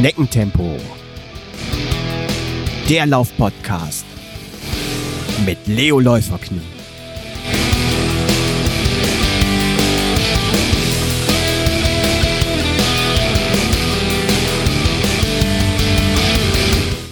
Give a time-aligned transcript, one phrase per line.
[0.00, 0.78] Schneckentempo.
[2.88, 4.06] Der Laufpodcast
[5.44, 6.62] mit Leo Läuferknie.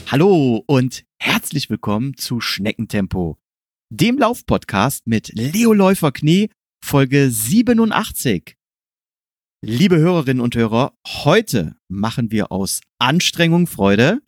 [0.07, 3.37] Hallo und herzlich willkommen zu Schneckentempo,
[3.91, 6.49] dem Laufpodcast mit Leo Läuferknie,
[6.83, 8.58] Folge 87.
[9.61, 14.23] Liebe Hörerinnen und Hörer, heute machen wir aus Anstrengung Freude.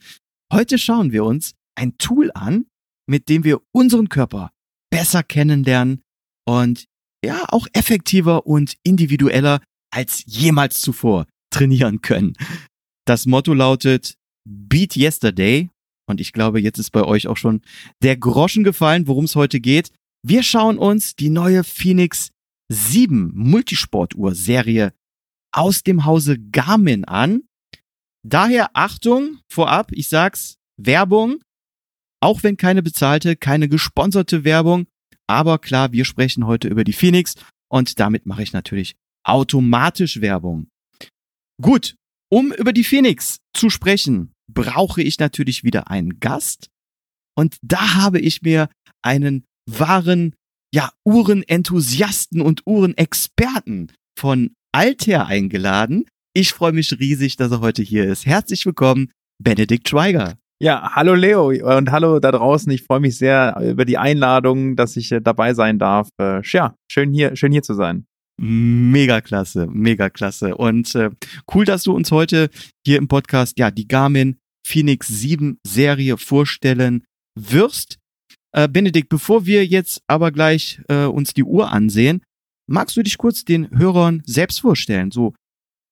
[0.52, 2.66] Heute schauen wir uns ein Tool an,
[3.06, 4.50] mit dem wir unseren Körper
[4.90, 6.02] besser kennenlernen
[6.48, 6.86] und
[7.24, 9.60] ja auch effektiver und individueller
[9.92, 12.32] als jemals zuvor trainieren können.
[13.06, 15.70] Das Motto lautet Beat Yesterday
[16.08, 17.62] und ich glaube, jetzt ist bei euch auch schon
[18.02, 19.92] der Groschen gefallen, worum es heute geht.
[20.26, 22.32] Wir schauen uns die neue Phoenix
[22.68, 24.92] 7 Multisportuhr Serie
[25.52, 27.42] aus dem Hause Garmin an.
[28.26, 31.40] Daher Achtung vorab, ich sag's, Werbung,
[32.20, 34.86] auch wenn keine bezahlte, keine gesponserte Werbung,
[35.26, 37.34] aber klar, wir sprechen heute über die Phoenix
[37.70, 40.68] und damit mache ich natürlich automatisch Werbung.
[41.62, 41.94] Gut,
[42.30, 46.68] um über die Phoenix zu sprechen, brauche ich natürlich wieder einen Gast
[47.36, 48.68] und da habe ich mir
[49.02, 50.34] einen wahren
[50.74, 56.04] ja, Uhrenenthusiasten und Uhrenexperten von Alter eingeladen.
[56.32, 58.24] Ich freue mich riesig, dass er heute hier ist.
[58.24, 59.10] Herzlich willkommen,
[59.42, 60.34] Benedikt Schweiger.
[60.62, 62.70] Ja, hallo Leo und hallo da draußen.
[62.70, 66.08] Ich freue mich sehr über die Einladung, dass ich äh, dabei sein darf.
[66.20, 68.04] Äh, ja, schön hier, schön hier zu sein.
[68.38, 70.54] Mega klasse, mega klasse.
[70.56, 71.10] Und äh,
[71.52, 72.48] cool, dass du uns heute
[72.86, 77.98] hier im Podcast ja die Garmin Phoenix 7 Serie vorstellen wirst.
[78.52, 82.22] Äh, Benedikt, bevor wir jetzt aber gleich äh, uns die Uhr ansehen,
[82.72, 85.10] Magst du dich kurz den Hörern selbst vorstellen?
[85.10, 85.34] So,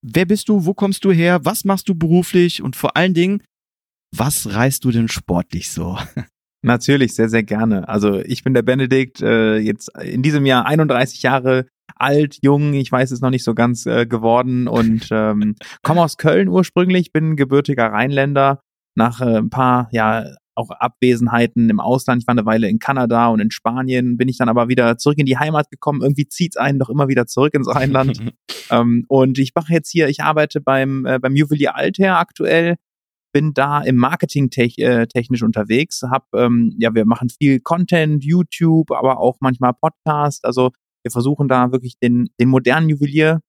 [0.01, 0.65] wer bist du?
[0.65, 1.45] Wo kommst du her?
[1.45, 2.63] Was machst du beruflich?
[2.63, 3.43] Und vor allen Dingen,
[4.15, 5.99] was reißt du denn sportlich so?
[6.63, 7.89] Natürlich, sehr, sehr gerne.
[7.89, 11.67] Also ich bin der Benedikt, äh, jetzt in diesem Jahr 31 Jahre
[11.97, 16.17] alt, jung, ich weiß es noch nicht so ganz äh, geworden und ähm, komme aus
[16.17, 18.61] Köln ursprünglich, bin gebürtiger Rheinländer.
[18.95, 20.27] Nach äh, ein paar ja,
[20.59, 22.23] auch Abwesenheiten im Ausland.
[22.23, 25.19] Ich war eine Weile in Kanada und in Spanien, bin ich dann aber wieder zurück
[25.19, 26.03] in die Heimat gekommen.
[26.03, 28.21] Irgendwie zieht's einen doch immer wieder zurück ins Rheinland.
[28.71, 32.77] ähm, und ich mache jetzt hier, ich arbeite beim, äh, beim Juwelier Alter aktuell,
[33.33, 38.25] bin da im Marketing -tech, äh, technisch unterwegs, hab, ähm, ja, wir machen viel Content,
[38.25, 40.45] YouTube, aber auch manchmal Podcast.
[40.45, 40.71] Also
[41.05, 43.41] wir versuchen da wirklich den, den modernen Juwelier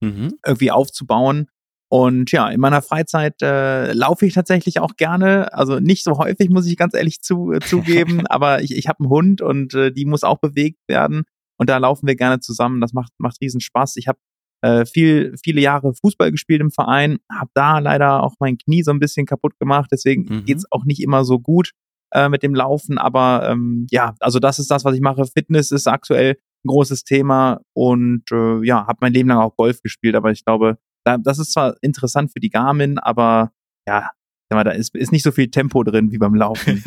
[0.00, 0.34] mhm.
[0.44, 1.48] irgendwie aufzubauen
[1.90, 5.52] und ja, in meiner Freizeit äh, laufe ich tatsächlich auch gerne.
[5.54, 9.00] Also nicht so häufig, muss ich ganz ehrlich zu, äh, zugeben, aber ich, ich habe
[9.00, 11.22] einen Hund und äh, die muss auch bewegt werden.
[11.56, 12.80] Und da laufen wir gerne zusammen.
[12.80, 13.96] Das macht, macht riesen Spaß.
[13.96, 14.18] Ich habe
[14.60, 18.90] äh, viel, viele Jahre Fußball gespielt im Verein, habe da leider auch mein Knie so
[18.90, 19.88] ein bisschen kaputt gemacht.
[19.90, 20.44] Deswegen mhm.
[20.44, 21.72] geht's auch nicht immer so gut
[22.12, 22.98] äh, mit dem Laufen.
[22.98, 25.24] Aber ähm, ja, also das ist das, was ich mache.
[25.24, 29.80] Fitness ist aktuell ein großes Thema und äh, ja, habe mein Leben lang auch Golf
[29.80, 30.76] gespielt, aber ich glaube,
[31.16, 33.52] das ist zwar interessant für die Garmin, aber
[33.86, 34.10] ja,
[34.50, 36.82] da ist, ist nicht so viel Tempo drin wie beim Laufen.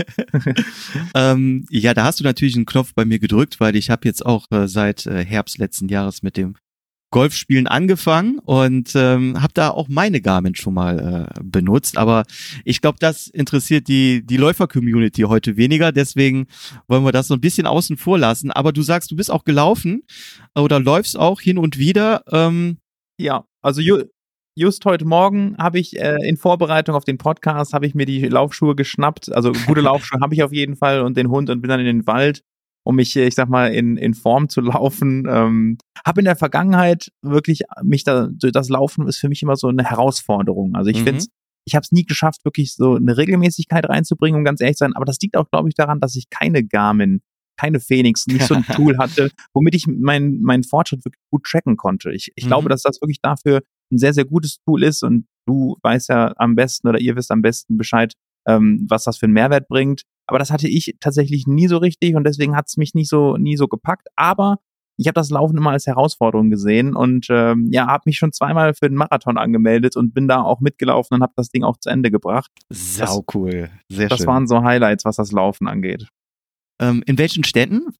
[1.15, 4.25] ähm, ja, da hast du natürlich einen Knopf bei mir gedrückt, weil ich habe jetzt
[4.25, 6.55] auch äh, seit äh, Herbst letzten Jahres mit dem
[7.11, 11.97] Golfspielen angefangen und ähm, habe da auch meine Garmin schon mal äh, benutzt.
[11.97, 12.23] Aber
[12.63, 15.91] ich glaube, das interessiert die, die Läufer-Community heute weniger.
[15.91, 16.47] Deswegen
[16.87, 18.49] wollen wir das so ein bisschen außen vor lassen.
[18.49, 20.03] Aber du sagst, du bist auch gelaufen
[20.55, 22.23] oder läufst auch hin und wieder.
[22.31, 22.77] Ähm,
[23.21, 24.03] ja, also ju
[24.55, 28.27] just heute Morgen habe ich äh, in Vorbereitung auf den Podcast habe ich mir die
[28.27, 29.31] Laufschuhe geschnappt.
[29.31, 31.85] Also gute Laufschuhe habe ich auf jeden Fall und den Hund und bin dann in
[31.85, 32.43] den Wald,
[32.83, 35.25] um mich, ich sag mal, in, in Form zu laufen.
[35.29, 39.67] Ähm, habe in der Vergangenheit wirklich mich da, das Laufen ist für mich immer so
[39.67, 40.75] eine Herausforderung.
[40.75, 41.05] Also ich mhm.
[41.05, 41.25] finde
[41.65, 44.95] ich habe es nie geschafft, wirklich so eine Regelmäßigkeit reinzubringen, um ganz ehrlich zu sein.
[44.95, 47.21] Aber das liegt auch, glaube ich, daran, dass ich keine Garmin
[47.61, 51.77] keine Phoenix, nicht so ein Tool hatte, womit ich meinen mein Fortschritt wirklich gut tracken
[51.77, 52.11] konnte.
[52.11, 52.49] Ich, ich mhm.
[52.49, 53.61] glaube, dass das wirklich dafür
[53.91, 57.29] ein sehr, sehr gutes Tool ist und du weißt ja am besten oder ihr wisst
[57.29, 58.13] am besten Bescheid,
[58.47, 60.03] ähm, was das für einen Mehrwert bringt.
[60.27, 63.37] Aber das hatte ich tatsächlich nie so richtig und deswegen hat es mich nicht so,
[63.37, 64.07] nie so gepackt.
[64.15, 64.57] Aber
[64.97, 68.73] ich habe das Laufen immer als Herausforderung gesehen und ähm, ja, habe mich schon zweimal
[68.73, 71.89] für den Marathon angemeldet und bin da auch mitgelaufen und habe das Ding auch zu
[71.89, 72.51] Ende gebracht.
[72.69, 74.25] Sau cool, sehr das schön.
[74.25, 76.07] Das waren so Highlights, was das Laufen angeht.
[76.81, 77.93] Ähm, in welchen Städten?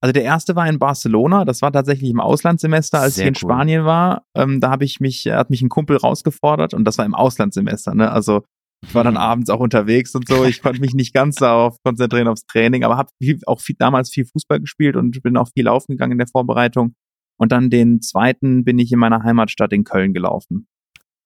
[0.00, 3.34] Also der erste war in Barcelona, das war tatsächlich im Auslandssemester, als Sehr ich in
[3.34, 3.52] cool.
[3.52, 4.22] Spanien war.
[4.36, 7.94] Ähm, da habe ich mich, hat mich ein Kumpel rausgefordert und das war im Auslandssemester,
[7.94, 8.10] ne?
[8.10, 8.44] Also
[8.86, 9.20] ich war dann mhm.
[9.20, 10.44] abends auch unterwegs und so.
[10.44, 13.10] Ich konnte mich nicht ganz darauf konzentrieren aufs Training, aber habe
[13.46, 16.94] auch viel, damals viel Fußball gespielt und bin auch viel laufen gegangen in der Vorbereitung.
[17.40, 20.66] Und dann den zweiten bin ich in meiner Heimatstadt in Köln gelaufen.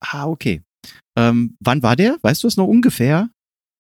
[0.01, 0.63] Ah, okay.
[1.17, 2.17] Ähm, wann war der?
[2.23, 3.29] Weißt du es noch ungefähr?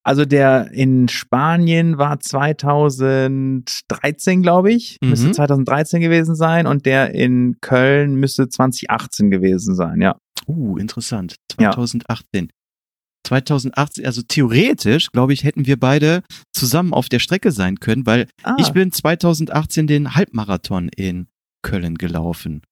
[0.05, 4.99] Also der in Spanien war 2013, glaube ich.
[5.01, 5.11] Mhm.
[5.11, 6.67] Müsste 2013 gewesen sein.
[6.67, 10.17] Und der in Köln müsste 2018 gewesen sein, ja.
[10.47, 11.37] Uh, interessant.
[11.61, 11.73] Ja.
[11.73, 12.51] 2018.
[13.25, 16.23] 2018, also theoretisch, glaube ich, hätten wir beide
[16.53, 21.29] zusammen auf der Strecke sein können, weil Ah, ich bin 2018 den Halbmarathon in
[21.63, 22.63] Köln gelaufen.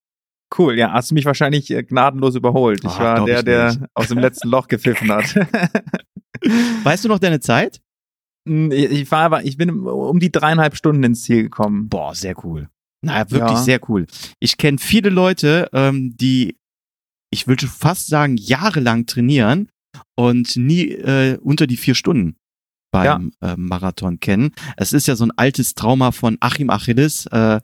[0.59, 0.77] cool.
[0.77, 2.81] Ja, hast du mich wahrscheinlich äh, gnadenlos überholt.
[2.83, 5.33] Ich Ah, war der, ich der aus dem letzten Loch gepfiffen hat.
[6.85, 7.81] Weißt du noch deine Zeit?
[8.47, 11.89] Mm, ich war aber, ich bin um die dreieinhalb Stunden ins Ziel gekommen.
[11.89, 12.69] Boah, sehr cool.
[13.05, 13.63] Naja, wirklich Ja.
[13.65, 14.07] sehr cool.
[14.41, 16.57] Ich kenne viele Leute, ähm, die,
[17.33, 19.69] ich würde fast sagen, jahrelang trainieren
[20.19, 22.37] und nie äh, unter die vier Stunden
[22.93, 24.53] beim ähm, Marathon kennen.
[24.77, 27.27] Es ist ja so ein altes Trauma von Achim Achilles.
[27.27, 27.61] Äh,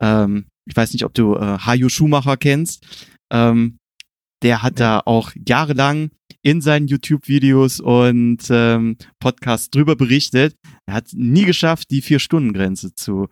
[0.00, 2.86] ähm, ich weiß nicht, ob du äh, Hajo Schumacher kennst.
[3.32, 3.78] Ähm,
[4.42, 6.10] der hat da auch jahrelang
[6.44, 10.54] in seinen YouTube-Videos und ähm, Podcasts drüber berichtet.
[10.86, 13.28] Er hat nie geschafft, die Vier-Stunden-Grenze zu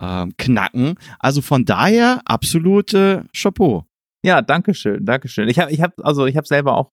[0.00, 0.94] ähm, knacken.
[1.18, 3.84] Also von daher absolute Chapeau.
[4.24, 5.48] Ja, danke schön, danke schön.
[5.48, 6.90] Ich habe, ich habe, also ich habe selber auch,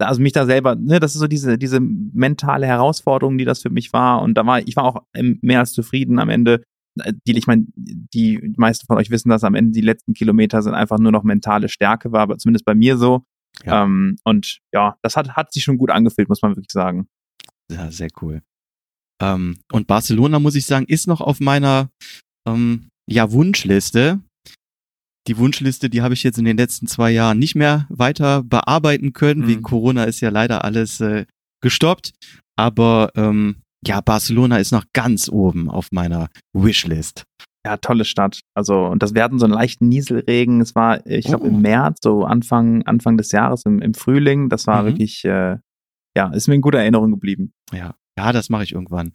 [0.00, 3.70] also mich da selber, ne, das ist so diese diese mentale Herausforderung, die das für
[3.70, 4.20] mich war.
[4.20, 6.64] Und da war ich war auch mehr als zufrieden am Ende.
[7.00, 10.60] Äh, Die, ich meine, die meisten von euch wissen, dass am Ende die letzten Kilometer
[10.60, 13.22] sind einfach nur noch mentale Stärke war, aber zumindest bei mir so.
[13.64, 13.84] Ja.
[13.84, 17.06] Ähm, und ja, das hat hat sich schon gut angefühlt, muss man wirklich sagen.
[17.70, 18.42] Ja, sehr cool.
[19.22, 21.90] Ähm, und Barcelona, muss ich sagen, ist noch auf meiner
[22.46, 24.20] ähm, ja, Wunschliste.
[25.26, 29.12] Die Wunschliste, die habe ich jetzt in den letzten zwei Jahren nicht mehr weiter bearbeiten
[29.12, 29.42] können.
[29.42, 29.48] Mhm.
[29.48, 31.24] Wegen Corona ist ja leider alles äh,
[31.62, 32.12] gestoppt.
[32.56, 37.24] Aber ähm, ja, Barcelona ist noch ganz oben auf meiner Wishlist.
[37.66, 38.40] Ja, tolle Stadt.
[38.54, 40.60] Also, und das wir hatten so einen leichten Nieselregen.
[40.60, 41.48] Es war, ich glaube, Oh.
[41.48, 44.48] im März, so Anfang, Anfang des Jahres, im, im Frühling.
[44.50, 44.86] Das war Mhm.
[44.86, 45.56] wirklich, äh,
[46.16, 47.52] ja, ist mir in guter Erinnerung geblieben.
[47.72, 49.12] Ja, ja, das mache ich irgendwann.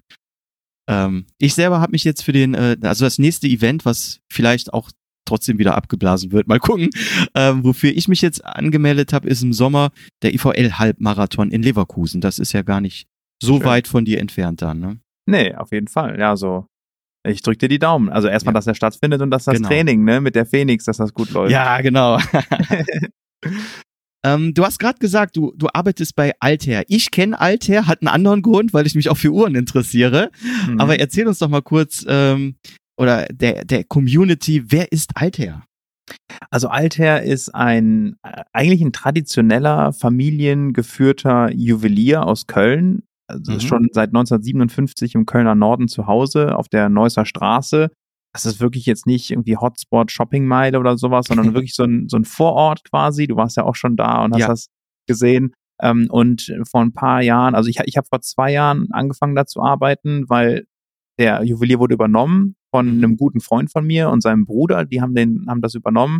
[0.89, 4.73] Ähm, ich selber habe mich jetzt für den, äh, also das nächste Event, was vielleicht
[4.73, 4.89] auch
[5.27, 6.89] trotzdem wieder abgeblasen wird, mal gucken.
[7.35, 9.91] Ähm, wofür ich mich jetzt angemeldet habe, ist im Sommer
[10.23, 12.19] der IVL-Halbmarathon in Leverkusen.
[12.21, 13.07] Das ist ja gar nicht
[13.41, 13.65] so Schön.
[13.65, 14.99] weit von dir entfernt dann, ne?
[15.27, 16.19] Nee, auf jeden Fall.
[16.19, 16.65] Ja, so.
[17.27, 18.09] Ich drück dir die Daumen.
[18.09, 18.59] Also erstmal, Ja.
[18.59, 19.67] dass er stattfindet und dass das Genau.
[19.67, 21.51] Training, ne, mit der Phoenix, dass das gut läuft.
[21.51, 22.17] Ja, genau.
[24.25, 26.83] ähm, du hast gerade gesagt, du, du arbeitest bei Altair.
[26.87, 30.31] Ich kenne Altair, hat einen anderen Grund, weil ich mich auch für Uhren interessiere.
[30.67, 30.79] Mhm.
[30.79, 32.55] Aber erzähl uns doch mal kurz, ähm,
[32.97, 35.63] oder der, der Community, wer ist Altair?
[36.49, 43.03] Also Altair ist ein äh, eigentlich ein traditioneller familiengeführter Juwelier aus Köln.
[43.29, 43.67] Also ist Mhm.
[43.67, 47.89] schon seit 1957 im Kölner Norden zu Hause auf der Neusser Straße.
[48.33, 52.17] Das ist wirklich jetzt nicht irgendwie Hotspot Shoppingmeile oder sowas, sondern wirklich so ein, so
[52.17, 53.27] ein Vorort quasi.
[53.27, 54.47] Du warst ja auch schon da und hast Ja.
[54.47, 54.67] das
[55.07, 55.53] gesehen.
[55.81, 59.45] Ähm, und vor ein paar Jahren, also ich, ich habe vor zwei Jahren angefangen da
[59.45, 60.65] zu arbeiten, weil
[61.19, 63.03] der Juwelier wurde übernommen von Mhm.
[63.03, 64.85] einem guten Freund von mir und seinem Bruder.
[64.85, 66.19] Die haben den, haben das übernommen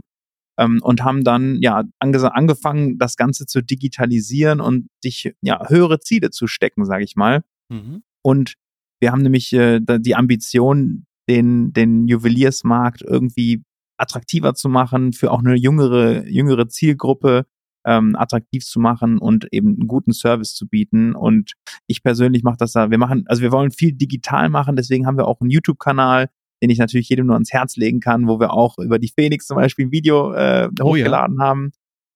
[0.59, 5.99] ähm, und haben dann ja ange angefangen, das Ganze zu digitalisieren und sich ja höhere
[5.99, 7.41] Ziele zu stecken, sage ich mal.
[7.69, 8.03] Mhm.
[8.21, 8.55] Und
[8.99, 13.63] wir haben nämlich äh, die Ambition, den, den Juweliersmarkt irgendwie
[13.97, 17.45] attraktiver zu machen, für auch eine jüngere, jüngere Zielgruppe
[17.85, 21.15] ähm, attraktiv zu machen und eben einen guten Service zu bieten.
[21.15, 21.53] Und
[21.87, 25.17] ich persönlich mache das da, wir machen, also wir wollen viel digital machen, deswegen haben
[25.17, 26.29] wir auch einen YouTube-Kanal,
[26.61, 29.47] den ich natürlich jedem nur ans Herz legen kann, wo wir auch über die Phoenix
[29.47, 31.03] zum Beispiel ein Video äh, Oh ja.
[31.03, 31.71] hochgeladen haben.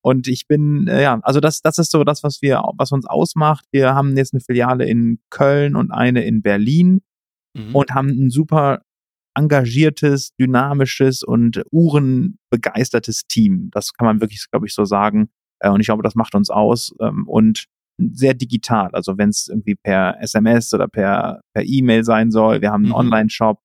[0.05, 3.05] Und ich bin, äh, ja, also das, das ist so das, was wir, was uns
[3.05, 3.65] ausmacht.
[3.71, 7.01] Wir haben jetzt eine Filiale in Köln und eine in Berlin
[7.55, 7.75] Mhm.
[7.75, 8.81] und haben ein super
[9.35, 13.69] engagiertes, dynamisches und uhrenbegeistertes Team.
[13.71, 15.29] Das kann man wirklich, glaube ich, so sagen.
[15.59, 16.93] Äh, Und ich glaube, das macht uns aus.
[17.01, 17.65] ähm, Und
[17.99, 18.89] sehr digital.
[18.93, 22.59] Also wenn es irgendwie per SMS oder per per E-Mail sein soll.
[22.61, 22.95] Wir haben einen Mhm.
[22.95, 23.59] Online-Shop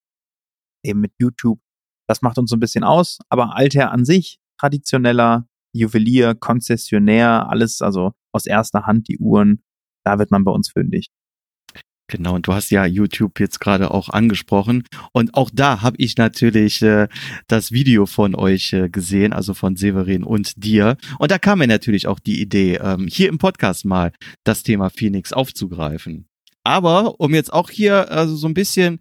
[0.83, 1.59] eben mit YouTube.
[2.07, 3.19] Das macht uns so ein bisschen aus.
[3.29, 9.63] Aber Alter an sich traditioneller Juwelier, Konzessionär, alles also aus erster Hand die Uhren.
[10.03, 11.09] Da wird man bei uns fündig.
[12.09, 14.83] Genau, und du hast ja YouTube jetzt gerade auch angesprochen.
[15.13, 17.07] Und auch da habe ich natürlich äh,
[17.47, 20.97] das Video von euch äh, gesehen, also von Severin und dir.
[21.19, 24.11] Und da kam mir natürlich auch die Idee, ähm, hier im Podcast mal
[24.43, 26.27] das Thema Phoenix aufzugreifen.
[26.63, 28.99] Aber um jetzt auch hier also so ein bisschen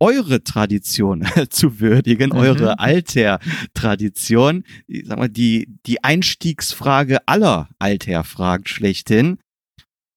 [0.00, 2.36] eure Tradition zu würdigen, Mhm.
[2.36, 9.38] eure Alter-Tradition, ich sag mal, die, die Einstiegsfrage aller Alter-Fragen schlechthin.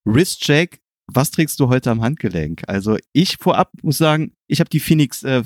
[0.05, 0.79] Wristcheck,
[1.11, 2.63] was trägst du heute am Handgelenk?
[2.67, 5.43] Also ich vorab muss sagen, ich habe die Phoenix äh,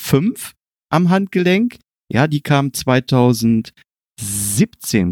[0.00, 0.52] 5
[0.90, 1.78] am Handgelenk.
[2.10, 3.72] Ja, die kam 2017,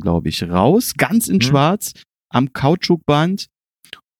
[0.00, 1.42] glaube ich, raus, ganz in Mhm.
[1.42, 1.92] schwarz.
[2.28, 3.46] am Kautschukband.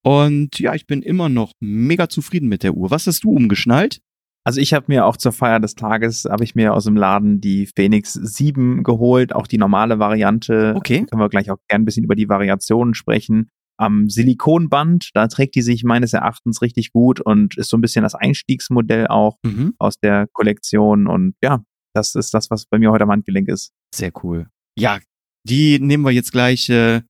[0.05, 2.91] Und ja, ich bin immer noch mega zufrieden mit der Uhr.
[2.91, 3.99] Was hast du umgeschnallt?
[4.47, 7.41] Also ich habe mir auch zur Feier des Tages, habe ich mir aus dem Laden
[7.41, 10.73] die Phoenix 7 geholt, auch die normale Variante.
[10.77, 11.05] Okay.
[11.05, 13.49] Können wir gleich auch gern ein bisschen über die Variationen sprechen.
[13.77, 18.05] Am Silikonband, da trägt die sich meines Erachtens richtig gut und ist so ein bisschen
[18.05, 19.75] das Einstiegsmodell auch Mhm.
[19.81, 21.09] aus der Kollektion.
[21.09, 23.73] Und ja, das ist das, was bei mir heute am Handgelenk ist.
[23.93, 24.47] Sehr cool.
[24.79, 25.01] Ja,
[25.43, 27.03] die nehmen wir jetzt gleich äh,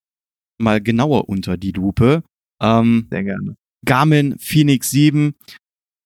[0.59, 2.23] mal genauer unter die Lupe.
[2.63, 3.57] Ähm, Sehr gerne.
[3.85, 5.35] Garmin Phoenix 7.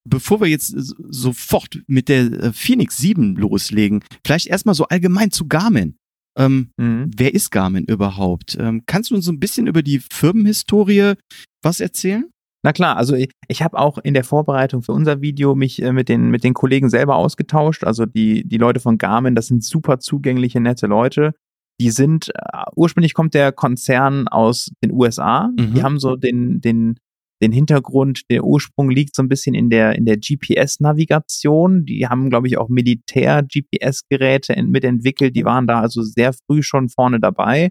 [0.09, 0.75] Bevor wir jetzt
[1.11, 5.97] sofort mit der äh, Phoenix 7 loslegen, vielleicht erstmal so allgemein zu Garmin.
[6.39, 7.11] Ähm, Mhm.
[7.17, 8.57] wer ist Garmin überhaupt?
[8.59, 11.15] Ähm, kannst du uns so ein bisschen über die Firmenhistorie
[11.63, 12.25] was erzählen?
[12.63, 15.93] Na klar, also ich, ich habe auch in der Vorbereitung für unser Video mich äh,
[15.93, 17.85] mit den mit den Kollegen selber ausgetauscht.
[17.85, 21.33] Also die die Leute von Garmin, das sind super zugängliche nette Leute.
[21.81, 25.49] Die sind äh, ursprünglich kommt der Konzern aus den USA.
[25.59, 25.75] Mhm.
[25.75, 26.99] Die haben so den den
[27.43, 31.87] den Hintergrund, der Ursprung liegt so ein bisschen in der in der GPS-Navigation.
[31.87, 35.35] Die haben, glaube ich, auch Militär-GPS-Geräte mitentwickelt.
[35.37, 37.71] Die waren da also sehr früh schon vorne dabei.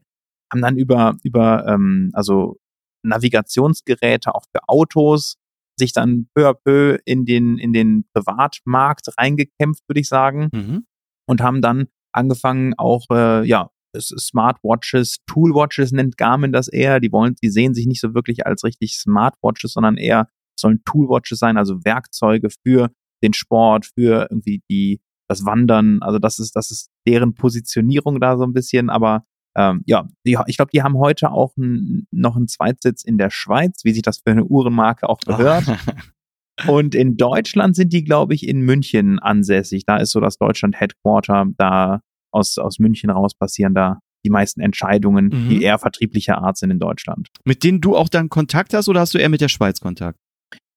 [0.52, 2.58] Haben dann über über ähm, also
[3.04, 5.36] Navigationsgeräte auch für Autos
[5.78, 10.86] sich dann peu à peu in den in den Privatmarkt reingekämpft, würde ich sagen Mhm.
[11.28, 17.00] und haben dann angefangen auch äh, ja Smartwatches, Toolwatches nennt Garmin das eher.
[17.00, 20.28] Die wollen, die sehen sich nicht so wirklich als richtig Smartwatches, sondern eher
[20.60, 22.92] sollen Toolwatches sein, also Werkzeuge für
[23.24, 26.02] den Sport, für irgendwie die das Wandern.
[26.02, 28.90] Also das ist das ist deren Positionierung da so ein bisschen.
[28.90, 33.18] Aber ähm, ja, die, ich glaube, die haben heute auch n, noch einen Zweitsitz in
[33.18, 35.66] der Schweiz, wie sich das für eine Uhrenmarke auch gehört.
[36.68, 39.86] Und in Deutschland sind die, glaube ich, in München ansässig.
[39.86, 41.48] Da ist so das Deutschland-Headquarter.
[41.58, 45.50] Da aus, aus München raus passieren da die meisten Entscheidungen, Mhm.
[45.50, 47.28] die eher vertrieblicher Art sind in Deutschland.
[47.46, 50.18] mit denen du auch dann Kontakt hast oder hast du eher mit der Schweiz Kontakt?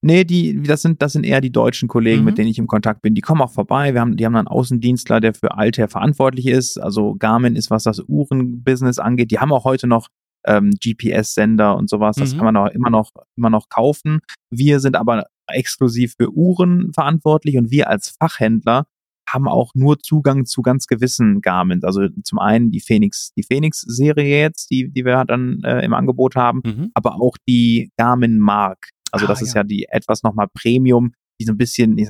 [0.04, 2.24] Nee, die, das sind, das sind eher die deutschen Kollegen, Mhm.
[2.26, 3.14] mit denen ich im Kontakt bin.
[3.14, 3.94] Die kommen auch vorbei.
[3.94, 6.78] Wir haben, die haben einen Außendienstler, der für Altair verantwortlich ist.
[6.78, 9.30] Also Garmin ist, was das Uhrenbusiness angeht.
[9.30, 10.08] Die haben auch heute noch
[10.44, 12.16] ähm, GPS-Sender und sowas.
[12.16, 12.36] Das Mhm.
[12.38, 14.18] kann man auch immer noch, immer noch kaufen.
[14.50, 18.86] Wir sind aber exklusiv für Uhren verantwortlich und wir als Fachhändler
[19.32, 21.82] haben auch nur Zugang zu ganz gewissen Garmin.
[21.84, 26.36] Also zum einen die Phoenix, die Phoenix-Serie jetzt, die, die wir dann äh, im Angebot
[26.36, 26.90] haben Mhm.
[26.94, 28.90] aber auch die Garmin Mark.
[29.10, 29.60] Also Ah, das ist ja.
[29.60, 32.08] ja die etwas nochmal Premium, die so ein bisschen, ein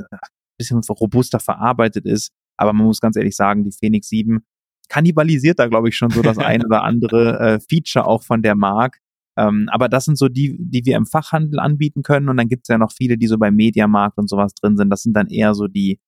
[0.58, 2.30] bisschen robuster verarbeitet ist.
[2.56, 4.40] Aber man muss ganz ehrlich sagen, die Phoenix 7
[4.88, 8.54] kannibalisiert da, glaube ich, schon so das ein oder andere äh, Feature auch von der
[8.54, 8.98] Mark.
[9.38, 12.28] Ähm, aber das sind so die, die wir im Fachhandel anbieten können.
[12.28, 14.90] Und dann gibt es ja noch viele, die so beim Mediamarkt und sowas drin sind.
[14.90, 15.98] Das sind dann eher so die,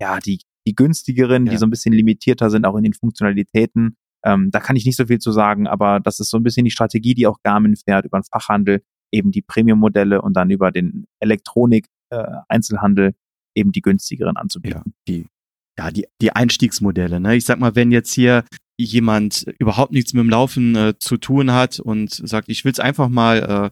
[0.00, 1.52] ja, die, die günstigeren, Ja.
[1.52, 3.96] die so ein bisschen limitierter sind, auch in den Funktionalitäten.
[4.24, 6.64] Ähm, da kann ich nicht so viel zu sagen, aber das ist so ein bisschen
[6.64, 10.70] die Strategie, die auch Garmin fährt über den Fachhandel, eben die Premium-Modelle und dann über
[10.70, 11.06] den
[12.10, 13.14] Elektronik-Einzelhandel
[13.54, 14.94] eben die günstigeren Ja, anzubieten.
[15.08, 15.26] die,
[15.78, 17.20] ja, die, die Einstiegsmodelle.
[17.20, 17.36] Ne?
[17.36, 18.44] Ich sag mal, wenn jetzt hier
[18.78, 23.08] jemand überhaupt nichts mit dem Laufen äh, zu tun hat und sagt, ich will's einfach
[23.08, 23.70] mal,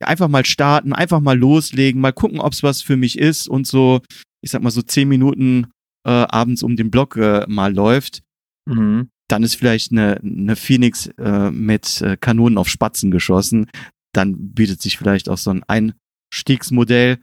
[0.00, 3.66] äh, einfach mal starten, einfach mal loslegen, mal gucken, ob's was für mich ist und
[3.66, 4.00] so,
[4.42, 5.66] ich sag mal, so zehn Minuten
[6.06, 8.22] äh, abends um den Block äh, mal läuft,
[8.68, 9.10] Mhm.
[9.28, 13.70] dann ist vielleicht eine, eine Phoenix äh, mit äh, Kanonen auf Spatzen geschossen.
[14.12, 17.18] Dann bietet sich vielleicht auch so ein Einstiegsmodell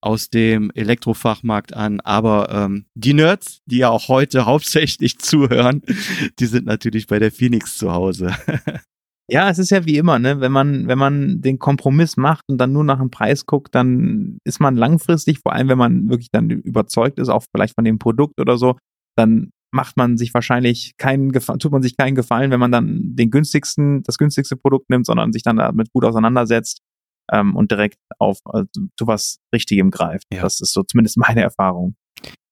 [0.00, 2.00] aus dem Elektrofachmarkt an.
[2.00, 5.82] Aber ähm, die Nerds, die ja auch heute hauptsächlich zuhören,
[6.38, 8.34] die sind natürlich bei der Phoenix zu Hause.
[9.30, 10.40] Ja, es ist ja wie immer, ne?
[10.40, 14.38] Wenn man, wenn man den Kompromiss macht und dann nur nach dem Preis guckt, dann
[14.44, 17.98] ist man langfristig, vor allem wenn man wirklich dann überzeugt ist, auch vielleicht von dem
[17.98, 18.78] Produkt oder so,
[19.16, 23.14] dann macht man sich wahrscheinlich keinen Gefallen, tut man sich keinen Gefallen, wenn man dann
[23.16, 26.78] den günstigsten, das günstigste Produkt nimmt, sondern sich dann damit gut auseinandersetzt
[27.30, 30.24] ähm, und direkt auf äh, zu was Richtigem greift.
[30.32, 30.40] Ja.
[30.40, 31.96] Das ist so zumindest meine Erfahrung.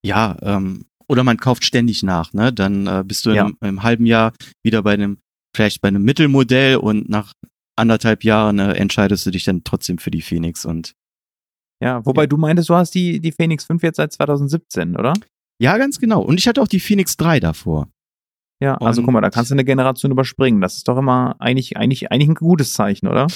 [0.05, 2.53] ja, ähm, oder man kauft ständig nach, ne?
[2.53, 3.45] Dann äh, bist du Ja.
[3.47, 4.33] einem, im halben Jahr
[4.65, 5.19] wieder bei einem,
[5.57, 7.33] vielleicht bei einem Mittelmodell und nach
[7.77, 10.93] anderthalb Jahren äh, entscheidest du dich dann trotzdem für die Phoenix und
[11.83, 15.13] Ja, wobei du meintest, du hast die, die Phoenix 5 jetzt seit 2017, oder?
[15.61, 16.21] ja, ganz genau.
[16.23, 17.89] Und ich hatte auch die Phoenix 3 davor.
[18.63, 20.61] Ja, also Und- guck mal, da kannst du eine Generation überspringen.
[20.63, 23.27] Das ist doch immer eigentlich, eigentlich, eigentlich ein gutes Zeichen, oder?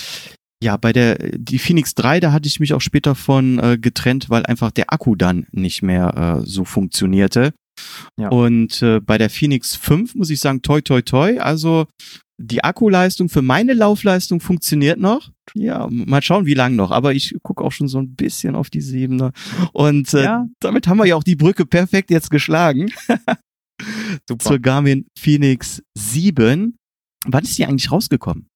[0.63, 4.29] Ja, bei der die Phoenix 3, da hatte ich mich auch später von äh, getrennt,
[4.31, 7.53] weil einfach der Akku dann nicht mehr äh, so funktionierte.
[8.19, 8.29] Ja.
[8.29, 11.87] Und äh, bei der Phoenix 5 muss ich sagen, toi toi toi, also
[12.43, 15.31] die Akkuleistung für meine Laufleistung funktioniert noch.
[15.55, 16.91] Ja, mal schauen, wie lang noch.
[16.91, 19.33] Aber ich gucke auch schon so ein bisschen auf die Siebener.
[19.73, 20.47] Und äh, Ja.
[20.61, 22.91] damit haben wir ja auch die Brücke perfekt jetzt geschlagen
[24.29, 24.45] Super.
[24.45, 26.77] zur Garmin Phoenix 7.
[27.27, 28.47] Wann ist die eigentlich rausgekommen?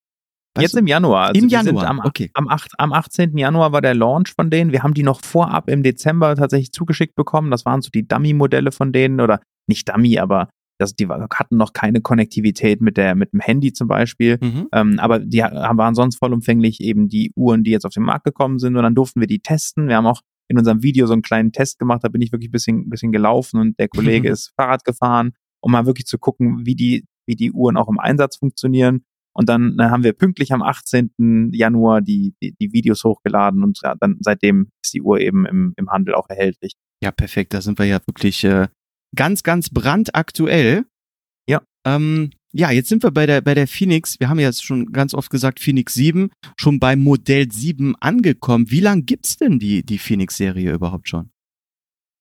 [0.58, 1.28] Jetzt im Januar.
[1.28, 2.30] Also Im Januar, am, okay.
[2.34, 3.36] Am, 8, am 18.
[3.36, 4.72] Januar war der Launch von denen.
[4.72, 7.50] Wir haben die noch vorab im Dezember tatsächlich zugeschickt bekommen.
[7.50, 11.72] Das waren so die Dummy-Modelle von denen oder nicht Dummy, aber das, die hatten noch
[11.72, 14.68] keine Konnektivität mit der mit dem Handy zum Beispiel, mhm.
[14.72, 18.58] ähm, aber die waren sonst vollumfänglich eben die Uhren, die jetzt auf den Markt gekommen
[18.58, 19.88] sind und dann durften wir die testen.
[19.88, 22.48] Wir haben auch in unserem Video so einen kleinen Test gemacht, da bin ich wirklich
[22.48, 26.66] ein bisschen, bisschen gelaufen und der Kollege ist Fahrrad gefahren, um mal wirklich zu gucken,
[26.66, 29.04] wie die, wie die Uhren auch im Einsatz funktionieren.
[29.34, 31.50] Und dann, dann haben wir pünktlich am 18.
[31.52, 35.74] Januar die, die, die Videos hochgeladen und ja, dann seitdem ist die Uhr eben im,
[35.76, 36.74] im Handel auch erhältlich.
[37.02, 37.52] Ja, perfekt.
[37.52, 38.68] Da sind wir ja wirklich äh,
[39.14, 40.84] ganz, ganz brandaktuell.
[41.48, 41.62] Ja.
[41.84, 44.20] Ähm, ja, jetzt sind wir bei der, bei der Phoenix.
[44.20, 48.70] Wir haben ja jetzt schon ganz oft gesagt, Phoenix 7, schon beim Modell 7 angekommen.
[48.70, 51.30] Wie lange gibt's denn die, die Phoenix-Serie überhaupt schon?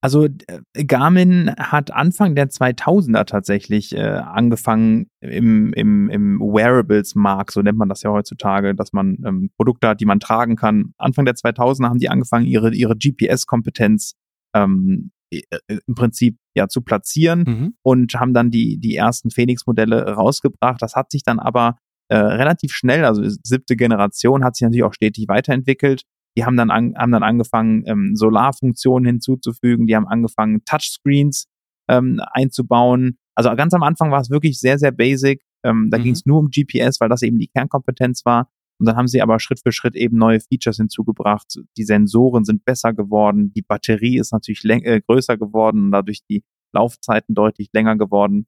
[0.04, 7.62] Also äh, Garmin hat Anfang der 2000er tatsächlich äh, angefangen im, im, im Wearables-Markt, so
[7.62, 10.94] nennt man das ja heutzutage, dass man ähm, Produkte hat, die man tragen kann.
[10.98, 14.16] Anfang der 2000er haben die angefangen, ihre, ihre GPS-Kompetenz
[14.54, 15.40] ähm, äh,
[15.88, 17.74] im Prinzip ja zu platzieren mhm.
[17.82, 20.82] und haben dann die, die ersten Phoenix-Modelle rausgebracht.
[20.82, 21.78] Das hat sich dann aber
[22.10, 26.04] äh, relativ schnell, also siebte Generation, hat sich natürlich auch stetig weiterentwickelt.
[26.38, 31.48] Die haben dann, an, haben dann angefangen, ähm, Solarfunktionen hinzuzufügen, die haben angefangen, Touchscreens
[31.88, 33.18] ähm, einzubauen.
[33.36, 35.42] Also ganz am Anfang war es wirklich sehr, sehr basic.
[35.64, 36.04] Ähm, da mhm.
[36.04, 38.50] ging es nur um GPS, weil das eben die Kernkompetenz war.
[38.80, 41.60] Und dann haben sie aber Schritt für Schritt eben neue Features hinzugebracht.
[41.78, 46.44] Die Sensoren sind besser geworden, die Batterie ist natürlich äh, größer geworden und dadurch die
[46.74, 48.48] Laufzeiten deutlich länger geworden.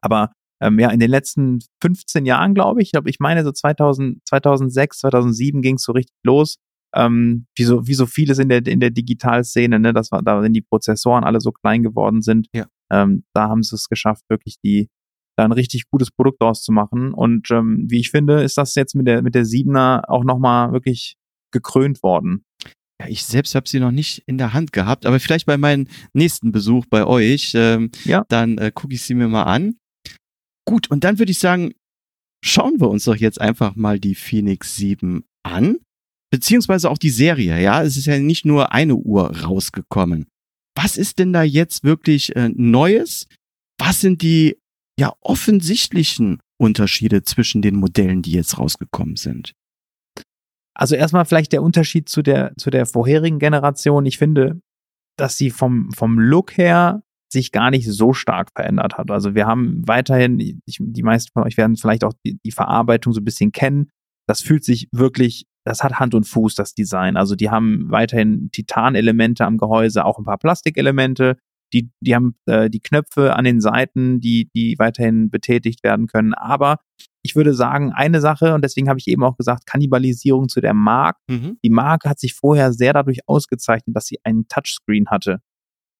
[0.00, 4.26] Aber ähm, ja, in den letzten 15 Jahren, glaube ich, glaube ich meine so 2000,
[4.26, 6.58] 2006, 2007 ging es so richtig los.
[6.94, 10.52] Ähm, wie, so, wie so vieles in der, in der Digitalszene, ne, dass da wenn
[10.52, 12.66] die Prozessoren alle so klein geworden sind, ja.
[12.92, 14.88] ähm, da haben sie es geschafft, wirklich die,
[15.36, 17.12] da ein richtig gutes Produkt draus zu machen.
[17.12, 20.72] Und ähm, wie ich finde, ist das jetzt mit der mit der Siebener auch nochmal
[20.72, 21.16] wirklich
[21.52, 22.44] gekrönt worden.
[23.00, 25.88] Ja, ich selbst habe sie noch nicht in der Hand gehabt, aber vielleicht bei meinem
[26.12, 28.24] nächsten Besuch bei euch, ähm, ja.
[28.28, 29.76] dann äh, gucke ich sie mir mal an.
[30.64, 31.72] Gut, und dann würde ich sagen,
[32.44, 35.78] schauen wir uns doch jetzt einfach mal die Phoenix 7 an,
[36.30, 37.60] beziehungsweise auch die Serie.
[37.60, 40.26] Ja, es ist ja nicht nur eine Uhr rausgekommen.
[40.76, 43.26] Was ist denn da jetzt wirklich äh, Neues?
[43.78, 44.58] Was sind die
[44.98, 49.52] ja offensichtlichen Unterschiede zwischen den Modellen, die jetzt rausgekommen sind?
[50.76, 54.06] Also erstmal vielleicht der Unterschied zu der, zu der vorherigen Generation.
[54.06, 54.60] Ich finde,
[55.16, 59.10] dass sie vom, vom Look her sich gar nicht so stark verändert hat.
[59.10, 63.12] Also wir haben weiterhin, ich, die meisten von euch werden vielleicht auch die, die Verarbeitung
[63.12, 63.90] so ein bisschen kennen.
[64.26, 67.16] Das fühlt sich wirklich, das hat Hand und Fuß, das Design.
[67.16, 71.36] Also die haben weiterhin Titanelemente am Gehäuse, auch ein paar Plastikelemente
[71.74, 76.32] die, die haben äh, die Knöpfe an den Seiten, die, die weiterhin betätigt werden können.
[76.32, 76.78] Aber
[77.22, 80.74] ich würde sagen, eine Sache, und deswegen habe ich eben auch gesagt, Kannibalisierung zu der
[80.74, 81.16] Mark.
[81.28, 81.58] Mhm.
[81.64, 85.40] Die Mark hat sich vorher sehr dadurch ausgezeichnet, dass sie einen Touchscreen hatte.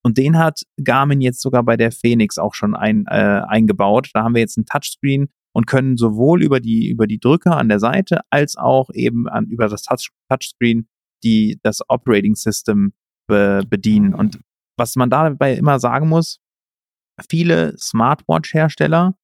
[0.02, 4.10] Und den hat Garmin jetzt sogar bei der Phoenix auch schon ein, äh, eingebaut.
[4.12, 7.68] Da haben wir jetzt einen Touchscreen und können sowohl über die, über die Drücker an
[7.68, 10.88] der Seite als auch eben an, über das Touch, Touchscreen
[11.22, 12.92] die, das Operating System
[13.28, 14.14] be, bedienen.
[14.14, 14.40] Und
[14.76, 16.40] was man dabei immer sagen muss,
[17.28, 19.16] viele Smartwatch-Hersteller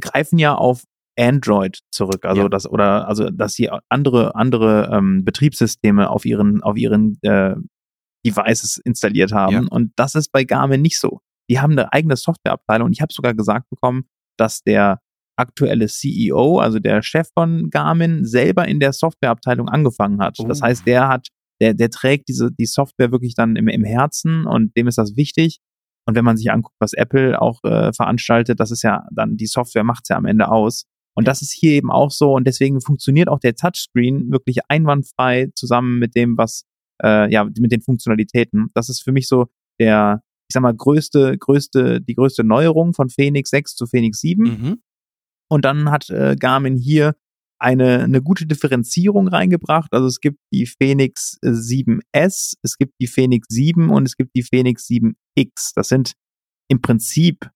[0.00, 0.84] greifen ja auf
[1.18, 2.48] Android zurück, also ja.
[2.50, 7.56] das oder also dass sie andere andere ähm, Betriebssysteme auf ihren auf ihren äh,
[8.26, 9.64] Devices installiert haben ja.
[9.70, 11.20] und das ist bei Garmin nicht so.
[11.48, 14.04] Die haben eine eigene Softwareabteilung und ich habe sogar gesagt bekommen,
[14.36, 15.00] dass der
[15.36, 20.36] aktuelle CEO, also der Chef von Garmin, selber in der Softwareabteilung angefangen hat.
[20.38, 20.46] Oh.
[20.46, 21.28] Das heißt, der hat
[21.60, 25.16] der, der trägt diese, die Software wirklich dann im, im Herzen und dem ist das
[25.16, 25.58] wichtig.
[26.06, 29.46] Und wenn man sich anguckt, was Apple auch äh, veranstaltet, das ist ja dann, die
[29.46, 30.84] Software macht's ja am Ende aus.
[31.14, 35.48] Und das ist hier eben auch so und deswegen funktioniert auch der Touchscreen wirklich einwandfrei
[35.54, 36.64] zusammen mit dem, was,
[37.02, 38.68] äh, ja, mit den Funktionalitäten.
[38.74, 39.46] Das ist für mich so
[39.80, 44.42] der, ich sag mal, größte, größte, die größte Neuerung von Phoenix 6 zu Phoenix 7.
[44.42, 44.82] Mhm.
[45.48, 47.14] Und dann hat äh, Garmin hier
[47.58, 49.92] eine, eine gute Differenzierung reingebracht.
[49.92, 54.42] Also es gibt die Phoenix 7S, es gibt die Phoenix 7 und es gibt die
[54.42, 55.72] Phoenix 7X.
[55.74, 56.12] Das sind
[56.68, 57.50] im Prinzip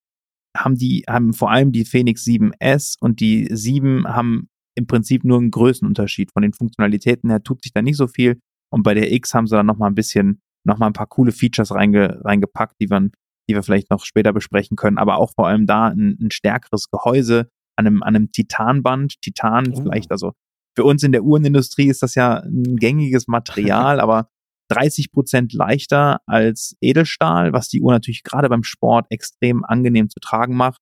[0.57, 5.38] haben die, haben vor allem die Phoenix 7S und die 7 haben im Prinzip nur
[5.38, 6.33] einen Größenunterschied.
[6.33, 8.40] Von den Funktionalitäten her tut sich da nicht so viel.
[8.72, 11.72] Und bei der X haben sie dann nochmal ein bisschen, nochmal ein paar coole Features
[11.72, 13.11] reinge, reingepackt, die wir,
[13.48, 14.98] die wir vielleicht noch später besprechen können.
[14.98, 17.50] Aber auch vor allem da ein, ein stärkeres Gehäuse,
[17.81, 19.21] an einem, an einem Titanband.
[19.21, 19.83] Titan oh.
[19.83, 20.33] vielleicht, also
[20.77, 24.29] für uns in der Uhrenindustrie ist das ja ein gängiges Material, aber
[24.69, 30.21] 30 Prozent leichter als Edelstahl, was die Uhr natürlich gerade beim Sport extrem angenehm zu
[30.21, 30.81] tragen macht.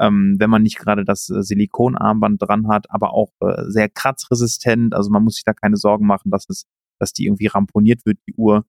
[0.00, 4.94] ähm, wenn man nicht gerade das äh, Silikonarmband dran hat, aber auch äh, sehr kratzresistent.
[4.94, 6.64] Also man muss sich da keine Sorgen machen, dass es,
[6.98, 8.64] dass die irgendwie ramponiert wird, die Uhr,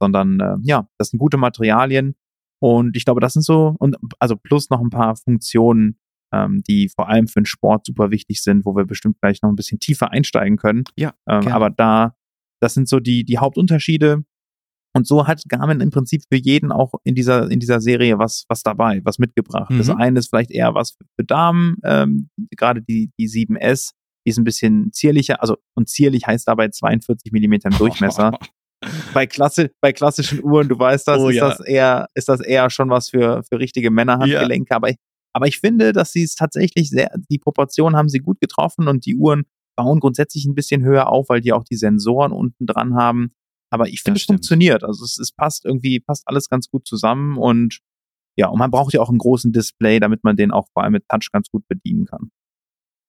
[0.00, 2.14] sondern äh, ja, das sind gute Materialien.
[2.60, 5.98] Und ich glaube, das sind so, und also plus noch ein paar Funktionen,
[6.44, 9.50] ähm, die vor allem für den Sport super wichtig sind, wo wir bestimmt gleich noch
[9.50, 10.84] ein bisschen tiefer einsteigen können.
[10.96, 11.14] Ja.
[11.28, 12.14] Ähm, aber da,
[12.60, 14.24] das sind so die, die Hauptunterschiede.
[14.94, 18.46] Und so hat Garmin im Prinzip für jeden auch in dieser, in dieser Serie was,
[18.48, 19.70] was dabei, was mitgebracht.
[19.70, 19.78] Mhm.
[19.78, 23.90] Das eine ist vielleicht eher was für Damen, ähm, gerade die, die 7S,
[24.24, 28.38] die ist ein bisschen zierlicher, also, und zierlich heißt dabei 42 Millimeter im Durchmesser.
[29.12, 31.48] bei, Klasse, bei klassischen Uhren, du weißt das, oh, ist ja.
[31.50, 34.70] das eher, ist das eher schon was für, für richtige Männerhandgelenke.
[34.70, 34.76] Ja.
[34.76, 34.92] Aber,
[35.36, 39.04] aber ich finde, dass sie es tatsächlich sehr, die Proportionen haben sie gut getroffen und
[39.04, 39.44] die Uhren
[39.76, 43.32] bauen grundsätzlich ein bisschen höher auf, weil die auch die Sensoren unten dran haben.
[43.70, 44.82] Aber ich finde, es funktioniert.
[44.82, 47.80] Also es, es passt irgendwie, passt alles ganz gut zusammen und
[48.38, 50.92] ja, und man braucht ja auch einen großen Display, damit man den auch vor allem
[50.92, 52.30] mit Touch ganz gut bedienen kann.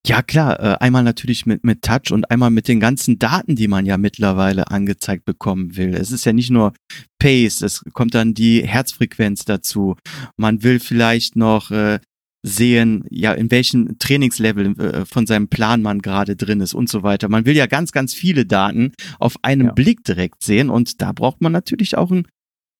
[0.06, 3.70] Ja, klar, äh, einmal natürlich mit, mit Touch und einmal mit den ganzen Daten, die
[3.70, 5.94] man ja mittlerweile angezeigt bekommen will.
[5.94, 6.74] Es ist ja nicht nur
[7.20, 9.96] Pace, es kommt dann die Herzfrequenz dazu.
[10.36, 12.00] Man will vielleicht noch äh,
[12.48, 17.04] sehen, ja, in welchem Trainingslevel äh, von seinem Plan man gerade drin ist und so
[17.04, 17.30] weiter.
[17.30, 19.74] Man will ja ganz, ganz viele Daten auf einen ja.
[19.74, 22.28] Blick direkt sehen und da braucht man natürlich auch ein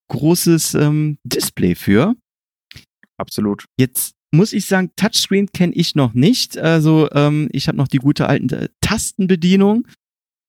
[0.10, 2.16] großes ähm, Display für.
[3.18, 3.66] Absolut.
[3.80, 6.58] Jetzt muss ich sagen, Touchscreen kenne ich noch nicht.
[6.58, 9.88] Also ähm, ich habe noch die gute alten äh, Tastenbedienung.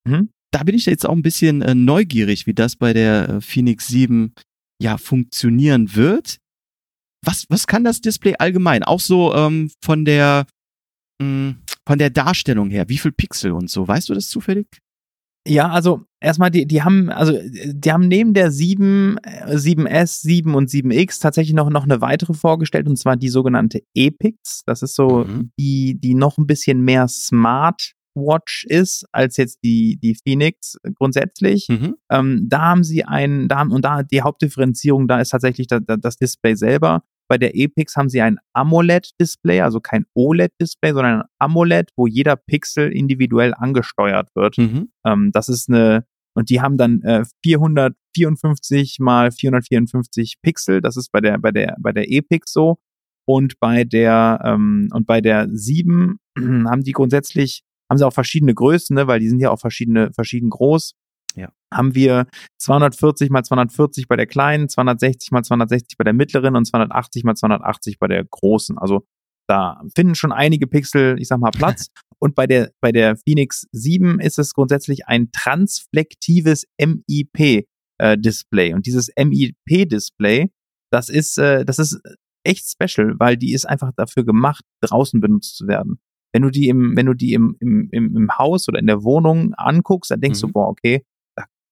[0.07, 0.31] Mhm.
[0.51, 3.89] Da bin ich jetzt auch ein bisschen äh, neugierig, wie das bei der äh, Phoenix
[3.89, 4.33] 7
[4.81, 6.39] ja funktionieren wird
[7.25, 8.83] was, was kann das Display allgemein?
[8.83, 10.47] Auch so ähm, von der
[11.21, 14.67] mh, hm, von der Darstellung her, wie viel Pixel und so, weißt du das zufällig?
[15.47, 20.69] Ja, also erstmal, die, die haben, also die haben neben der 7, 7S, 7 und
[20.69, 24.63] 7X tatsächlich noch, noch eine weitere vorgestellt, und zwar die sogenannte Epix.
[24.67, 25.51] Das ist so mhm.
[25.59, 31.69] die, die noch ein bisschen mehr Smart Watch ist als jetzt die, die Phoenix grundsätzlich.
[31.69, 31.97] Mhm.
[32.11, 35.81] Ähm, da haben sie einen, da haben, und da die Hauptdifferenzierung da ist tatsächlich da,
[35.81, 37.03] da, das Display selber.
[37.29, 42.37] Bei der Epix haben sie ein AMOLED-Display, also kein OLED-Display, sondern ein AMOLED, wo jeder
[42.37, 44.57] Pixel individuell angesteuert wird.
[44.57, 44.91] Mhm.
[45.05, 50.81] Ähm, das ist eine, und die haben dann äh, 454 mal 454 Pixel.
[50.81, 52.79] Das ist bei der, bei der, bei der Epix so.
[53.27, 58.55] Und bei der, ähm, und bei der 7 haben die grundsätzlich haben sie auch verschiedene
[58.55, 60.95] Größen, ne, weil die sind ja auch verschiedene, verschieden groß.
[61.37, 61.51] Ja.
[61.73, 62.27] Haben wir
[62.59, 67.35] 240 mal 240 bei der kleinen, 260 mal 260 bei der mittleren und 280 mal
[67.35, 68.79] 280 bei der großen.
[68.79, 69.07] Also
[69.49, 71.89] da finden schon einige Pixel, ich sag mal, Platz.
[72.19, 78.71] und bei der, bei der Phoenix 7 ist es grundsätzlich ein transflektives MIP-Display.
[78.71, 80.51] Äh, und dieses MIP-Display,
[80.91, 82.01] das ist, äh, das ist
[82.45, 85.99] echt special, weil die ist einfach dafür gemacht, draußen benutzt zu werden.
[86.33, 89.55] Wenn du die im, wenn du die im, im, im Haus oder in der Wohnung
[89.55, 90.49] anguckst, dann denkst mhm.
[90.49, 91.03] du, boah, okay,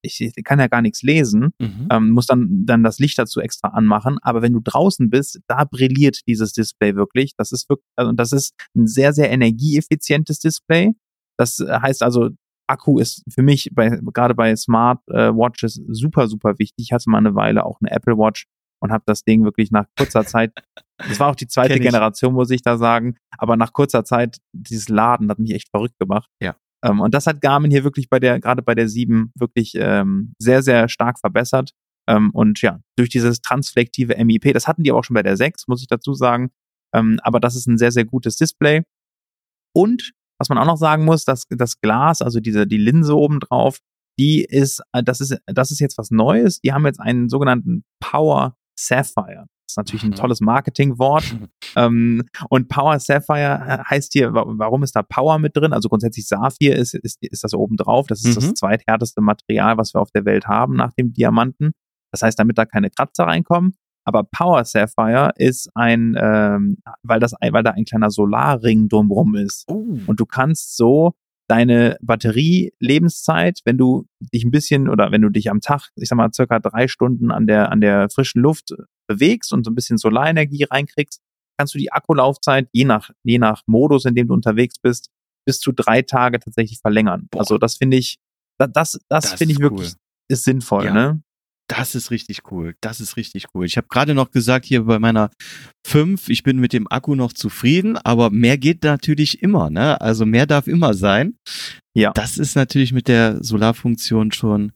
[0.07, 1.89] ich, ich kann ja gar nichts lesen, mhm.
[1.91, 4.19] ähm, muss dann, dann das Licht dazu extra anmachen.
[4.23, 7.35] Aber wenn du draußen bist, da brilliert dieses Display wirklich.
[7.37, 10.95] Das ist wirklich, also das ist ein sehr, sehr energieeffizientes Display.
[11.39, 12.31] Das heißt also,
[12.69, 16.87] Akku ist für mich bei, gerade bei Smart äh, Watches super, super wichtig.
[16.87, 18.47] Ich hatte mal eine Weile auch eine Apple Watch
[18.81, 20.53] und habe das Ding wirklich nach kurzer Zeit,
[20.99, 24.89] das war auch die zweite Generation, muss ich da sagen, aber nach kurzer Zeit, dieses
[24.89, 26.29] Laden hat mich echt verrückt gemacht.
[26.41, 26.57] Ja.
[26.85, 30.33] Ähm, und das hat Garmin hier wirklich bei der, gerade bei der 7 wirklich ähm,
[30.39, 31.73] sehr, sehr stark verbessert.
[32.09, 35.69] Ähm, und ja, durch dieses transflektive MIP, das hatten die auch schon bei der 6,
[35.69, 36.51] muss ich dazu sagen.
[36.95, 38.83] Ähm, aber das ist ein sehr, sehr gutes Display.
[39.75, 43.41] Und was man auch noch sagen muss, dass das Glas, also diese, die Linse oben
[43.41, 43.81] drauf,
[44.19, 46.61] die ist, äh, das ist, das ist jetzt was Neues.
[46.61, 49.47] Die haben jetzt einen sogenannten Power Sapphire.
[49.67, 51.37] Das ist natürlich ein tolles Marketingwort.
[51.77, 55.73] ähm, und Power Sapphire heißt hier, warum ist da Power mit drin?
[55.73, 58.07] Also grundsätzlich Saphir ist, ist, ist das oben drauf.
[58.07, 58.41] Das ist mhm.
[58.41, 61.73] das zweithärteste Material, was wir auf der Welt haben nach dem Diamanten.
[62.13, 63.75] Das heißt, damit da keine Kratzer reinkommen.
[64.05, 69.65] Aber Power Sapphire ist ein, ähm, weil das, weil da ein kleiner Solarring drumrum ist.
[69.69, 69.99] Oh.
[70.07, 71.15] Und du kannst so
[71.49, 76.17] deine Batterielebenszeit, wenn du dich ein bisschen oder wenn du dich am Tag, ich sag
[76.17, 78.75] mal, circa drei Stunden an der, an der frischen Luft
[79.07, 81.21] bewegst und so ein bisschen Solarenergie reinkriegst,
[81.57, 85.11] kannst du die Akkulaufzeit je nach, je nach Modus, in dem du unterwegs bist,
[85.47, 87.29] bis zu drei Tage tatsächlich verlängern.
[87.31, 87.41] Boah.
[87.41, 88.19] Also das finde ich,
[88.59, 89.71] das, das, das finde ich cool.
[89.71, 89.95] wirklich,
[90.29, 90.93] ist sinnvoll, ja.
[90.93, 91.23] ne?
[91.69, 92.77] Das ist richtig cool.
[92.81, 93.67] Das ist richtig cool.
[93.67, 95.31] Ich habe gerade noch gesagt, hier bei meiner
[95.87, 100.01] 5, ich bin mit dem Akku noch zufrieden, aber mehr geht natürlich immer, ne?
[100.01, 101.37] Also mehr darf immer sein.
[101.95, 102.13] Ja.
[102.13, 104.73] Das ist natürlich mit der Solarfunktion schon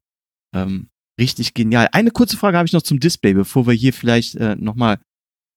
[0.53, 0.89] ähm,
[1.21, 1.89] richtig genial.
[1.93, 4.99] Eine kurze Frage habe ich noch zum Display, bevor wir hier vielleicht äh, nochmal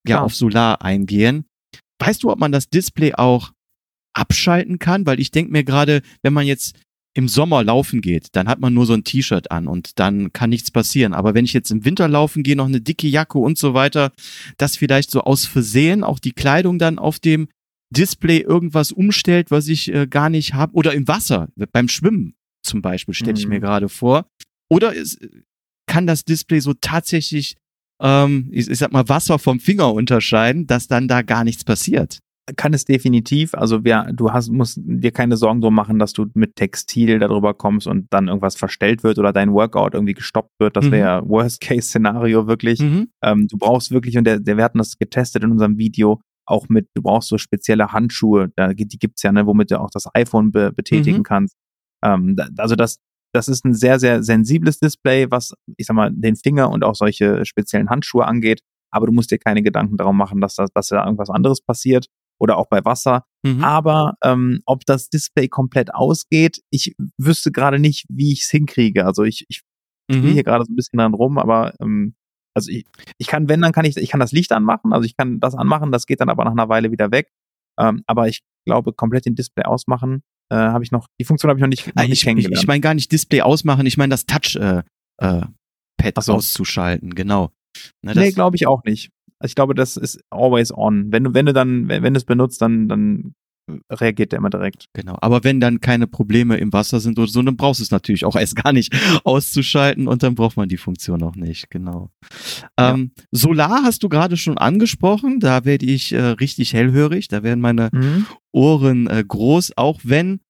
[0.06, 1.46] ja, auf Solar eingehen.
[1.98, 3.52] weißt du, ob man das Display auch
[4.14, 5.06] abschalten kann?
[5.06, 6.78] Weil ich denke mir gerade, wenn man jetzt
[7.16, 10.50] im Sommer laufen geht, dann hat man nur so ein T-Shirt an und dann kann
[10.50, 11.14] nichts passieren.
[11.14, 14.12] Aber wenn ich jetzt im Winter laufen gehe, noch eine dicke Jacke und so weiter,
[14.58, 17.48] dass vielleicht so aus Versehen auch die Kleidung dann auf dem
[17.90, 20.74] Display irgendwas umstellt, was ich äh, gar nicht habe.
[20.74, 23.50] Oder im Wasser, beim Schwimmen zum Beispiel, stelle ich Mhm.
[23.50, 24.26] mir gerade vor.
[24.68, 25.16] Oder es,
[25.86, 27.56] kann das Display so tatsächlich,
[28.00, 32.18] ähm, ich, ich sag mal, Wasser vom Finger unterscheiden, dass dann da gar nichts passiert.
[32.56, 33.54] Kann es definitiv.
[33.54, 37.54] Also wer, du hast, musst dir keine Sorgen drum machen, dass du mit Textil darüber
[37.54, 40.76] kommst und dann irgendwas verstellt wird oder dein Workout irgendwie gestoppt wird.
[40.76, 40.90] Das Mhm.
[40.92, 42.80] wäre Worst-Case-Szenario wirklich.
[42.80, 43.08] Mhm.
[43.22, 46.68] Ähm, du brauchst wirklich, und der, der, wir hatten das getestet in unserem Video, auch
[46.68, 50.04] mit, du brauchst so spezielle Handschuhe, da, die gibt's ja, ne, womit du auch das
[50.14, 51.22] iPhone be, betätigen Mhm.
[51.24, 51.56] kannst.
[52.04, 52.98] Ähm, da, also das,
[53.32, 56.94] das ist ein sehr, sehr sensibles Display, was, ich sag mal, den Finger und auch
[56.94, 58.60] solche speziellen Handschuhe angeht.
[58.92, 62.06] Aber du musst dir keine Gedanken darum machen, dass, da, dass da irgendwas anderes passiert
[62.40, 63.24] oder auch bei Wasser.
[63.44, 63.62] Mhm.
[63.64, 69.06] Aber ähm, ob das Display komplett ausgeht, ich wüsste gerade nicht, wie ich es hinkriege.
[69.06, 69.62] Also ich, ich
[70.10, 70.32] spiele Mhm.
[70.34, 72.14] hier gerade so ein bisschen dran rum, aber ähm,
[72.54, 72.84] also ich,
[73.18, 75.54] ich kann, wenn, dann kann ich, ich kann das Licht anmachen, also ich kann das
[75.54, 77.30] anmachen, das geht dann aber nach einer Weile wieder weg.
[77.80, 81.58] Ähm, aber ich glaube, komplett den Display ausmachen, äh, habe ich noch, die Funktion habe
[81.58, 82.62] ich noch nicht, noch nicht ich ich, kennengelernt.
[82.62, 84.82] ich meine gar nicht Display ausmachen, ich meine das Touch äh,
[85.20, 85.46] äh,
[85.96, 86.34] Pad so.
[86.34, 87.50] auszuschalten, genau.
[88.02, 89.10] Ne, nee, glaube ich auch nicht.
[89.44, 91.12] Also ich glaube, das ist always on.
[91.12, 93.34] Wenn du, wenn du dann, wenn, wenn du es benutzt, dann, dann
[93.90, 94.86] reagiert der immer direkt.
[94.94, 95.18] Genau.
[95.20, 98.24] Aber wenn dann keine Probleme im Wasser sind oder so, dann brauchst du es natürlich
[98.24, 101.68] auch erst gar nicht auszuschalten und dann braucht man die Funktion auch nicht.
[101.68, 102.08] Genau.
[102.78, 105.40] Ähm, Solar hast du gerade schon angesprochen.
[105.40, 107.28] Da werde ich äh, richtig hellhörig.
[107.28, 107.90] Da werden meine
[108.50, 110.40] Ohren äh, groß, auch wenn,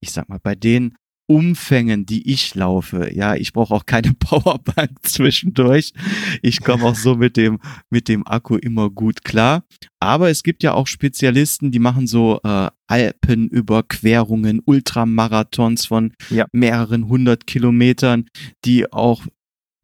[0.00, 0.94] ich sag mal, bei den
[1.30, 5.92] Umfängen, die ich laufe, ja, ich brauche auch keine Powerbank zwischendurch.
[6.42, 7.60] Ich komme auch so mit dem,
[7.90, 9.62] mit dem Akku immer gut klar.
[10.00, 16.46] Aber es gibt ja auch Spezialisten, die machen so äh, Alpenüberquerungen, Ultramarathons von Ja.
[16.52, 18.26] mehreren hundert Kilometern,
[18.64, 19.22] die auch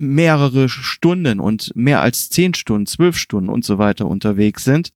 [0.00, 4.90] mehrere Stunden und mehr als zehn Stunden, zwölf Stunden und so weiter unterwegs sind.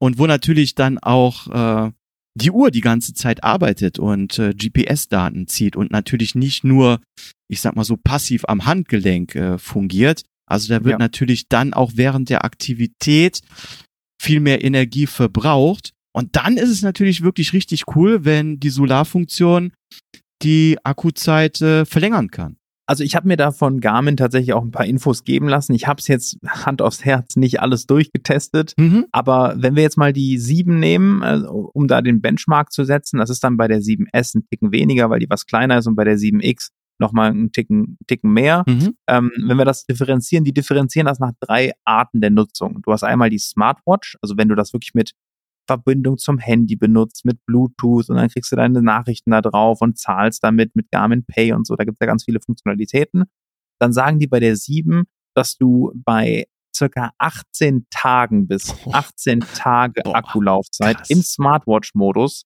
[0.00, 1.46] Und wo natürlich dann auch
[1.86, 1.92] äh,
[2.34, 7.00] die Uhr die ganze Zeit arbeitet und äh, GPS-Daten zieht und natürlich nicht nur,
[7.48, 10.22] ich sag mal so, passiv am Handgelenk äh, fungiert.
[10.46, 10.98] Also da wird Ja.
[10.98, 13.40] natürlich dann auch während der Aktivität
[14.20, 15.92] viel mehr Energie verbraucht.
[16.14, 19.72] Und dann ist es natürlich wirklich richtig cool, wenn die Solarfunktion
[20.42, 22.56] die Akkuzeit äh, verlängern kann.
[22.86, 25.72] Also ich habe mir da von Garmin tatsächlich auch ein paar Infos geben lassen.
[25.72, 28.74] Ich habe es jetzt Hand aufs Herz nicht alles durchgetestet.
[28.76, 29.06] Mhm.
[29.12, 33.18] Aber wenn wir jetzt mal die 7 nehmen, äh, um da den Benchmark zu setzen,
[33.18, 35.94] das ist dann bei der 7S ein Ticken weniger, weil die was kleiner ist und
[35.94, 38.64] bei der 7X nochmal einen Ticken, Ticken mehr.
[38.66, 38.94] Mhm.
[39.06, 42.80] Ähm, wenn wir das differenzieren, die differenzieren das nach drei Arten der Nutzung.
[42.82, 45.12] Du hast einmal die Smartwatch, also wenn du das wirklich mit
[45.66, 49.98] Verbindung zum Handy benutzt, mit Bluetooth und dann kriegst du deine Nachrichten da drauf und
[49.98, 53.24] zahlst damit mit Garmin Pay und so, da gibt es ja ganz viele Funktionalitäten.
[53.80, 60.02] Dann sagen die bei der 7, dass du bei circa 18 Tagen bis 18 Tage
[60.04, 61.10] Boah, Akkulaufzeit krass.
[61.10, 62.44] im Smartwatch-Modus,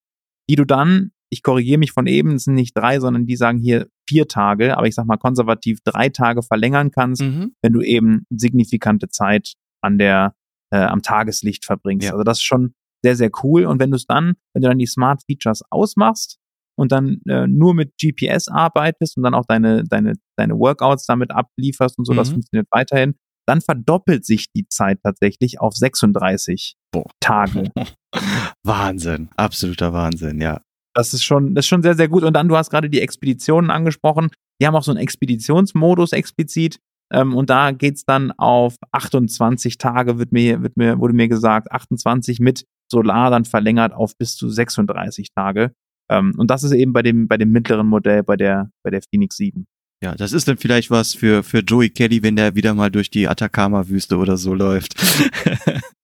[0.49, 3.59] die du dann, ich korrigiere mich von eben, es sind nicht drei, sondern die sagen
[3.59, 7.53] hier vier Tage, aber ich sag mal konservativ drei Tage verlängern kannst, Mhm.
[7.63, 10.35] wenn du eben signifikante Zeit an der,
[10.71, 12.07] äh, am Tageslicht verbringst.
[12.07, 12.13] Ja.
[12.13, 12.75] Also das ist schon
[13.07, 13.67] sehr, sehr cool.
[13.67, 16.39] Und wenn du es dann, wenn du dann die Smart Features ausmachst
[16.77, 21.31] und dann äh, nur mit GPS arbeitest und dann auch deine, deine, deine Workouts damit
[21.31, 22.35] ablieferst und so, das Mhm.
[22.35, 23.15] funktioniert weiterhin,
[23.49, 27.07] dann verdoppelt sich die Zeit tatsächlich auf 36 Boah.
[27.21, 27.71] Tage.
[28.65, 30.61] Wahnsinn, absoluter Wahnsinn, ja.
[30.95, 32.25] Das ist schon, das ist schon sehr, sehr gut.
[32.25, 34.31] Und dann, du hast gerade die Expeditionen angesprochen.
[34.61, 36.79] Die haben auch so einen Expeditionsmodus explizit.
[37.13, 41.71] Ähm, und da geht's dann auf 28 Tage, wird mir, wird mir, wurde mir gesagt,
[41.71, 45.73] 28 mit Solar dann verlängert auf bis zu 36 Tage.
[46.11, 49.01] Ähm, und das ist eben bei dem, bei dem mittleren Modell, bei der, bei der
[49.03, 49.67] Phoenix 7.
[50.03, 53.11] Ja, das ist dann vielleicht was für, für Joey Kelly, wenn der wieder mal durch
[53.11, 54.95] die Atacama-Wüste oder so läuft.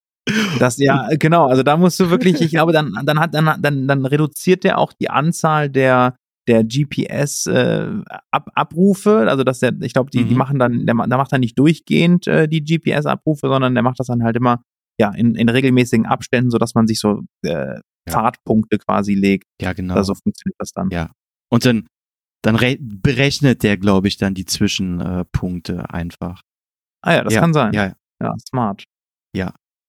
[0.60, 1.48] Das, ja, genau.
[1.48, 4.78] Also da musst du wirklich, ich glaube, dann, dann hat, dann, dann, dann reduziert der
[4.78, 6.14] auch die Anzahl der,
[6.46, 7.88] der GPS äh,
[8.30, 10.38] Ab Abrufe, also dass der, ich glaube, die, die Mhm.
[10.38, 13.98] machen dann, der, der macht dann nicht durchgehend äh, die GPS Abrufe, sondern der macht
[13.98, 14.62] das dann halt immer
[15.00, 19.44] ja in, in regelmäßigen Abständen, so dass man sich so äh, Fahrtpunkte quasi legt.
[19.60, 19.94] ja, genau.
[19.94, 20.90] Also funktioniert das dann.
[20.90, 21.10] Ja.
[21.50, 21.86] Und dann,
[22.42, 26.42] dann re- berechnet der, glaube ich, dann die Zwischenpunkte einfach.
[27.04, 27.72] Ah ja, das ja, kann sein.
[27.74, 28.84] Ja, Ja, smart.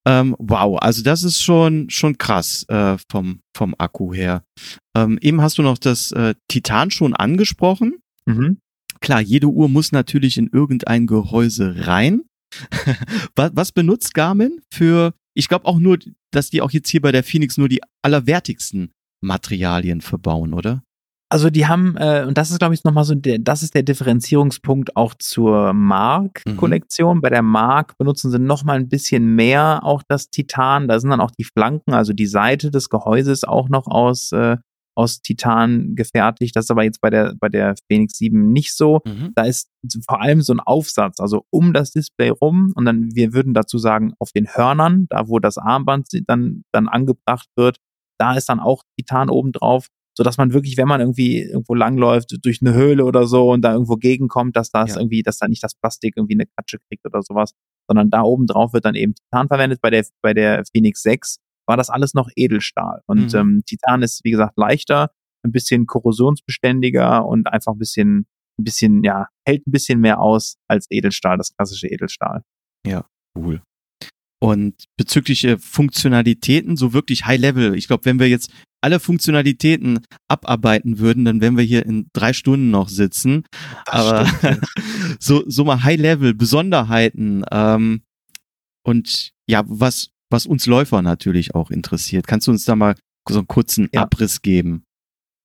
[0.06, 4.44] Ähm, wow, also das ist schon schon krass äh, vom vom Akku her.
[4.94, 8.02] Ähm, eben hast du noch das äh, Titan schon angesprochen.
[8.26, 8.58] Mhm.
[9.00, 12.20] Klar, jede Uhr muss natürlich in irgendein Gehäuse rein.
[13.36, 15.98] was, was benutzt Garmin für ich glaube auch nur,
[16.30, 20.82] dass die auch jetzt hier bei der Phoenix nur die allerwertigsten Materialien verbauen, oder?
[21.30, 24.96] Also die haben, äh, und das ist, glaube ich, nochmal so, das ist der Differenzierungspunkt
[24.96, 27.16] auch zur Mark-Kollektion.
[27.16, 27.20] Mhm.
[27.22, 30.86] Bei der Mark benutzen sie nochmal ein bisschen mehr auch das Titan.
[30.86, 34.58] Da sind dann auch die Flanken, also die Seite des Gehäuses auch noch aus, äh,
[34.94, 36.54] aus Titan gefertigt.
[36.56, 39.00] Das ist aber jetzt bei der, bei der Phoenix 7 nicht so.
[39.04, 39.32] Mhm.
[39.34, 39.70] Da ist
[40.06, 42.72] vor allem so ein Aufsatz, also um das Display rum.
[42.74, 46.88] Und dann, wir würden dazu sagen, auf den Hörnern, da wo das Armband dann, dann
[46.88, 47.78] angebracht wird,
[48.18, 51.74] da ist dann auch Titan oben drauf so dass man wirklich, wenn man irgendwie irgendwo
[51.74, 55.00] langläuft durch eine Höhle oder so und da irgendwo gegenkommt, dass das ja.
[55.00, 57.52] irgendwie, dass da nicht das Plastik irgendwie eine Katsche kriegt oder sowas,
[57.88, 59.80] sondern da oben drauf wird dann eben Titan verwendet.
[59.82, 63.38] Bei der bei der Phoenix 6 war das alles noch Edelstahl und mhm.
[63.38, 65.10] ähm, Titan ist wie gesagt leichter,
[65.44, 68.26] ein bisschen korrosionsbeständiger und einfach ein bisschen
[68.58, 72.42] ein bisschen ja hält ein bisschen mehr aus als Edelstahl, das klassische Edelstahl.
[72.86, 73.62] Ja, cool.
[74.40, 77.74] Und bezüglich Funktionalitäten, so wirklich High Level.
[77.74, 82.34] Ich glaube, wenn wir jetzt alle Funktionalitäten abarbeiten würden, dann wären wir hier in drei
[82.34, 83.44] Stunden noch sitzen.
[83.86, 84.26] Das Aber
[85.18, 88.02] so, so mal High Level, Besonderheiten ähm,
[88.82, 92.26] und ja, was, was uns Läufer natürlich auch interessiert.
[92.26, 92.96] Kannst du uns da mal
[93.28, 94.02] so einen kurzen ja.
[94.02, 94.84] Abriss geben?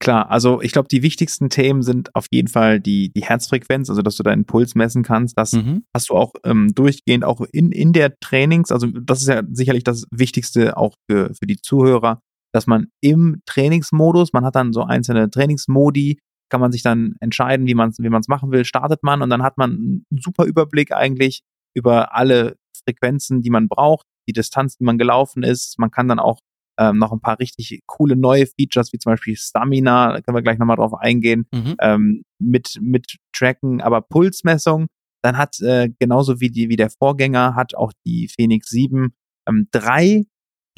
[0.01, 4.01] Klar, also ich glaube, die wichtigsten Themen sind auf jeden Fall die, die Herzfrequenz, also
[4.01, 5.37] dass du deinen Puls messen kannst.
[5.37, 5.83] Das mhm.
[5.93, 8.71] hast du auch ähm, durchgehend auch in, in der Trainings.
[8.71, 12.21] Also das ist ja sicherlich das Wichtigste auch für, für die Zuhörer,
[12.53, 17.67] dass man im Trainingsmodus, man hat dann so einzelne Trainingsmodi, kann man sich dann entscheiden,
[17.67, 20.45] wie man es wie man's machen will, startet man und dann hat man einen super
[20.45, 21.41] Überblick eigentlich
[21.75, 25.79] über alle Frequenzen, die man braucht, die Distanz, die man gelaufen ist.
[25.79, 26.39] Man kann dann auch
[26.79, 30.41] ähm, noch ein paar richtig coole neue Features, wie zum Beispiel Stamina, da können wir
[30.41, 31.75] gleich nochmal drauf eingehen, mhm.
[31.81, 34.87] ähm, mit, mit Tracken, aber Pulsmessung.
[35.21, 39.13] Dann hat äh, genauso wie die wie der Vorgänger hat auch die Phoenix 7
[39.49, 40.23] ähm, drei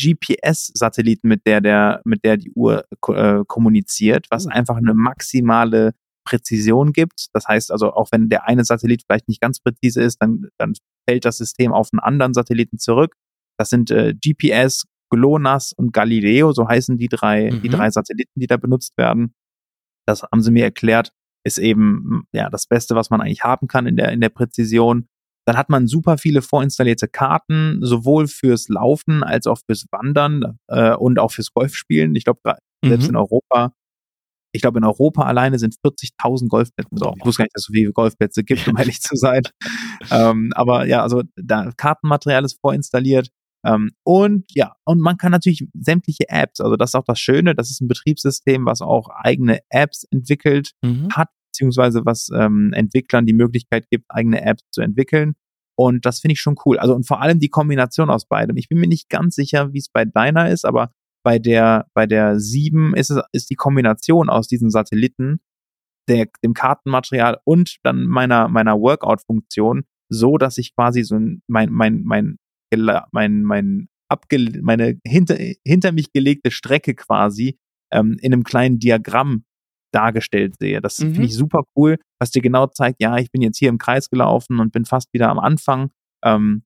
[0.01, 4.53] GPS-Satelliten, mit der der mit der die Uhr äh, kommuniziert, was mhm.
[4.53, 5.93] einfach eine maximale
[6.25, 7.27] Präzision gibt.
[7.33, 10.73] Das heißt also, auch wenn der eine Satellit vielleicht nicht ganz präzise ist, dann, dann
[11.07, 13.15] fällt das System auf einen anderen Satelliten zurück.
[13.57, 17.61] Das sind äh, GPS, GLONASS und Galileo, so heißen die drei, mhm.
[17.61, 19.33] die drei Satelliten, die da benutzt werden.
[20.07, 21.11] Das haben sie mir erklärt,
[21.45, 25.07] ist eben ja das Beste, was man eigentlich haben kann in der in der Präzision.
[25.45, 30.93] Dann hat man super viele vorinstallierte Karten, sowohl fürs Laufen als auch fürs Wandern äh,
[30.93, 32.15] und auch fürs Golfspielen.
[32.15, 32.41] Ich glaube,
[32.83, 33.09] selbst mhm.
[33.09, 33.73] in Europa,
[34.53, 36.89] ich glaube, in Europa alleine sind 40.000 Golfplätze.
[36.91, 39.43] So, ich wusste gar nicht, dass es so viele Golfplätze gibt, um ehrlich zu sein.
[40.11, 43.29] ähm, aber ja, also da Kartenmaterial ist vorinstalliert.
[43.65, 47.53] Ähm, und ja, und man kann natürlich sämtliche Apps, also das ist auch das Schöne,
[47.55, 51.09] das ist ein Betriebssystem, was auch eigene Apps entwickelt mhm.
[51.13, 55.33] hat, beziehungsweise was ähm, Entwicklern die Möglichkeit gibt, eigene Apps zu entwickeln.
[55.77, 56.79] Und das finde ich schon cool.
[56.79, 58.57] Also und vor allem die Kombination aus beidem.
[58.57, 60.91] Ich bin mir nicht ganz sicher, wie es bei deiner ist, aber
[61.23, 65.39] bei der, bei der 7 ist es, ist die Kombination aus diesen Satelliten,
[66.07, 72.01] der, dem Kartenmaterial und dann meiner, meiner Workout-Funktion so, dass ich quasi so mein, mein,
[72.03, 72.37] mein
[73.11, 77.57] mein, mein abge meine hinter, hinter mich gelegte Strecke quasi
[77.91, 79.45] ähm, in einem kleinen Diagramm
[79.93, 80.81] dargestellt sehe.
[80.81, 81.13] Das mhm.
[81.13, 84.09] finde ich super cool, was dir genau zeigt, ja, ich bin jetzt hier im Kreis
[84.09, 85.91] gelaufen und bin fast wieder am Anfang.
[86.23, 86.63] Ähm,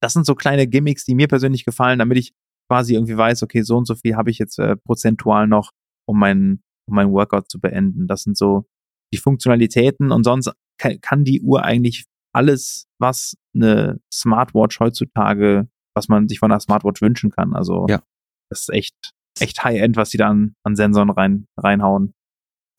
[0.00, 2.32] das sind so kleine Gimmicks, die mir persönlich gefallen, damit ich
[2.68, 5.70] quasi irgendwie weiß, okay, so und so viel habe ich jetzt äh, prozentual noch,
[6.08, 8.06] um meinen um mein Workout zu beenden.
[8.06, 8.64] Das sind so
[9.12, 16.08] die Funktionalitäten und sonst kann, kann die Uhr eigentlich alles, was eine Smartwatch heutzutage, was
[16.08, 17.54] man sich von einer Smartwatch wünschen kann.
[17.54, 18.02] Also ja.
[18.50, 18.94] das ist echt,
[19.38, 22.14] echt High-End, was die da an, an Sensoren rein, reinhauen.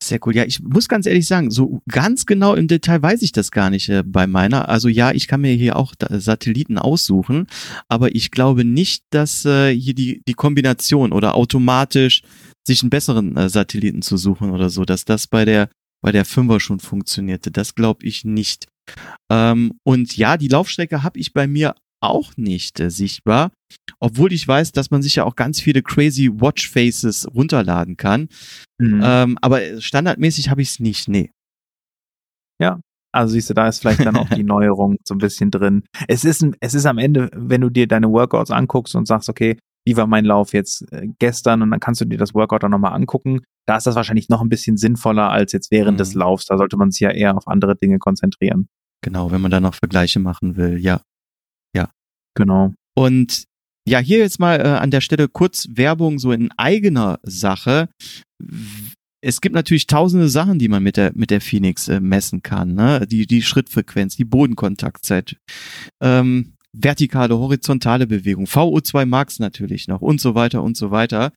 [0.02, 0.34] Sehr cool.
[0.34, 3.70] Ja, ich muss ganz ehrlich sagen, so ganz genau im Detail weiß ich das gar
[3.70, 4.68] nicht äh, bei meiner.
[4.68, 7.46] Also ja, ich kann mir hier auch Satelliten aussuchen,
[7.88, 12.22] aber ich glaube nicht, dass äh, hier die, die Kombination oder automatisch
[12.66, 15.70] sich einen besseren äh, Satelliten zu suchen oder so, dass das bei der
[16.02, 17.50] bei der Fünfer schon funktionierte.
[17.50, 18.66] Das glaube ich nicht.
[19.30, 23.50] Ähm, und ja, die Laufstrecke habe ich bei mir auch nicht äh, sichtbar,
[23.98, 28.28] obwohl ich weiß, dass man sich ja auch ganz viele crazy Watch Faces runterladen kann.
[28.78, 29.00] Mhm.
[29.02, 31.30] Ähm, aber standardmäßig habe ich es nicht, nee.
[32.60, 32.80] Ja,
[33.12, 35.84] also siehst du, da ist vielleicht dann auch die Neuerung so ein bisschen drin.
[36.08, 39.56] Es ist, es ist am Ende, wenn du dir deine Workouts anguckst und sagst, okay,
[39.84, 42.70] wie war mein Lauf jetzt äh, gestern und dann kannst du dir das Workout dann
[42.70, 43.40] nochmal angucken.
[43.66, 45.98] Da ist das wahrscheinlich noch ein bisschen sinnvoller als jetzt während mhm.
[45.98, 46.46] des Laufs.
[46.46, 48.68] Da sollte man sich ja eher auf andere Dinge konzentrieren.
[49.02, 51.02] Genau, wenn man da noch Vergleiche machen will, ja.
[51.76, 51.90] Ja.
[52.34, 52.72] Genau.
[52.94, 53.44] Und
[53.86, 57.90] ja, hier jetzt mal äh, an der Stelle kurz Werbung so in eigener Sache.
[59.20, 62.74] Es gibt natürlich tausende Sachen, die man mit der, mit der Phoenix äh, messen kann.
[62.74, 63.06] Ne?
[63.06, 65.36] Die, die Schrittfrequenz, die Bodenkontaktzeit.
[66.02, 71.32] Ähm, vertikale, horizontale Bewegung, VO2 Max natürlich noch und so weiter und so weiter.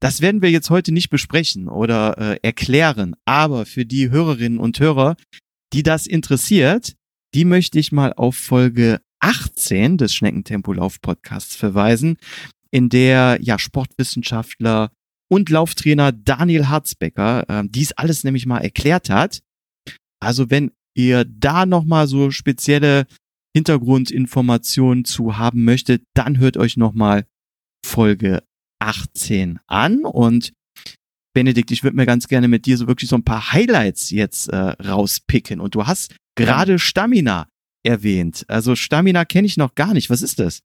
[0.00, 4.78] Das werden wir jetzt heute nicht besprechen oder äh, erklären, aber für die Hörerinnen und
[4.78, 5.16] Hörer,
[5.72, 6.94] die das interessiert,
[7.34, 12.16] die möchte ich mal auf Folge 18 des Schneckentempo-Lauf-Podcasts verweisen,
[12.70, 14.90] in der ja Sportwissenschaftler
[15.28, 19.40] und Lauftrainer Daniel Harzbecker äh, dies alles nämlich mal erklärt hat.
[20.20, 23.06] Also wenn ihr da nochmal so spezielle
[23.56, 27.26] Hintergrundinformationen zu haben möchtet, dann hört euch nochmal
[27.84, 28.42] Folge
[28.80, 30.52] 18 an und
[31.34, 34.48] Benedikt, ich würde mir ganz gerne mit dir so wirklich so ein paar Highlights jetzt
[34.48, 35.60] äh, rauspicken.
[35.60, 37.48] Und du hast gerade Stamina
[37.84, 38.44] erwähnt.
[38.48, 40.10] Also Stamina kenne ich noch gar nicht.
[40.10, 40.60] Was ist das?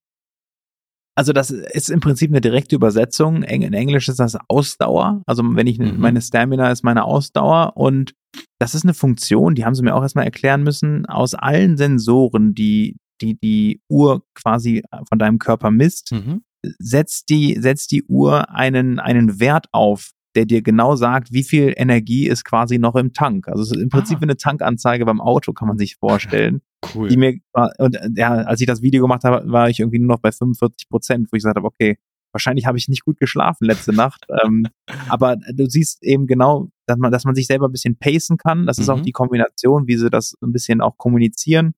[1.15, 3.43] Also das ist im Prinzip eine direkte Übersetzung.
[3.43, 5.21] In Englisch ist das Ausdauer.
[5.27, 5.99] Also wenn ich mhm.
[5.99, 8.13] meine Stamina ist meine Ausdauer und
[8.59, 12.53] das ist eine Funktion, die haben sie mir auch erstmal erklären müssen, aus allen Sensoren,
[12.53, 16.43] die die, die Uhr quasi von deinem Körper misst, mhm.
[16.79, 21.73] setzt die, setzt die Uhr einen, einen Wert auf, der dir genau sagt, wie viel
[21.75, 23.47] Energie ist quasi noch im Tank.
[23.47, 24.23] Also es ist im Prinzip ah.
[24.23, 26.61] eine Tankanzeige beim Auto, kann man sich vorstellen.
[26.93, 27.07] Cool.
[27.07, 27.39] Die mir,
[27.77, 30.89] und ja, als ich das Video gemacht habe, war ich irgendwie nur noch bei 45
[30.89, 31.97] Prozent, wo ich gesagt habe, okay,
[32.33, 34.25] wahrscheinlich habe ich nicht gut geschlafen letzte Nacht.
[34.43, 34.67] ähm,
[35.07, 38.65] aber du siehst eben genau, dass man, dass man sich selber ein bisschen pacen kann.
[38.65, 38.81] Das mhm.
[38.81, 39.03] ist auch mhm.
[39.03, 41.73] die Kombination, wie sie das ein bisschen auch kommunizieren.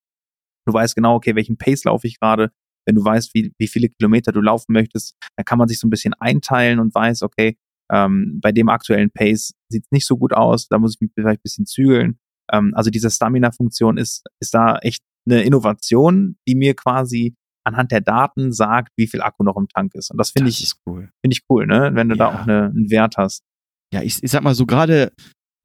[0.65, 2.51] Du weißt genau, okay, welchen Pace laufe ich gerade.
[2.87, 5.87] Wenn du weißt, wie, wie viele Kilometer du laufen möchtest, dann kann man sich so
[5.87, 7.57] ein bisschen einteilen und weiß, okay,
[7.91, 11.11] ähm, bei dem aktuellen Pace sieht es nicht so gut aus, da muss ich mich
[11.13, 12.19] vielleicht ein bisschen zügeln.
[12.51, 17.35] Ähm, also diese Stamina-Funktion ist, ist da echt eine Innovation, die mir quasi
[17.65, 20.11] anhand der Daten sagt, wie viel Akku noch im Tank ist.
[20.11, 21.09] Und das finde ich cool.
[21.21, 21.91] Finde ich cool, ne?
[21.93, 22.25] Wenn du ja.
[22.25, 23.43] da auch eine, einen Wert hast.
[23.93, 25.11] Ja, ich, ich sag mal so gerade,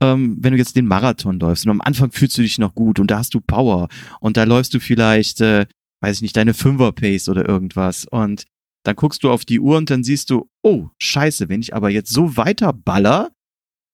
[0.03, 2.99] ähm, wenn du jetzt den Marathon läufst und am Anfang fühlst du dich noch gut
[2.99, 3.89] und da hast du Power
[4.21, 5.67] und da läufst du vielleicht, äh,
[6.03, 8.45] weiß ich nicht, deine Fünfer-Pace oder irgendwas und
[8.85, 11.91] dann guckst du auf die Uhr und dann siehst du, oh, scheiße, wenn ich aber
[11.91, 13.31] jetzt so weiter baller,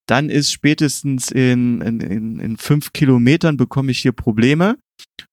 [0.07, 4.79] dann ist spätestens in, in, in, in fünf Kilometern bekomme ich hier Probleme.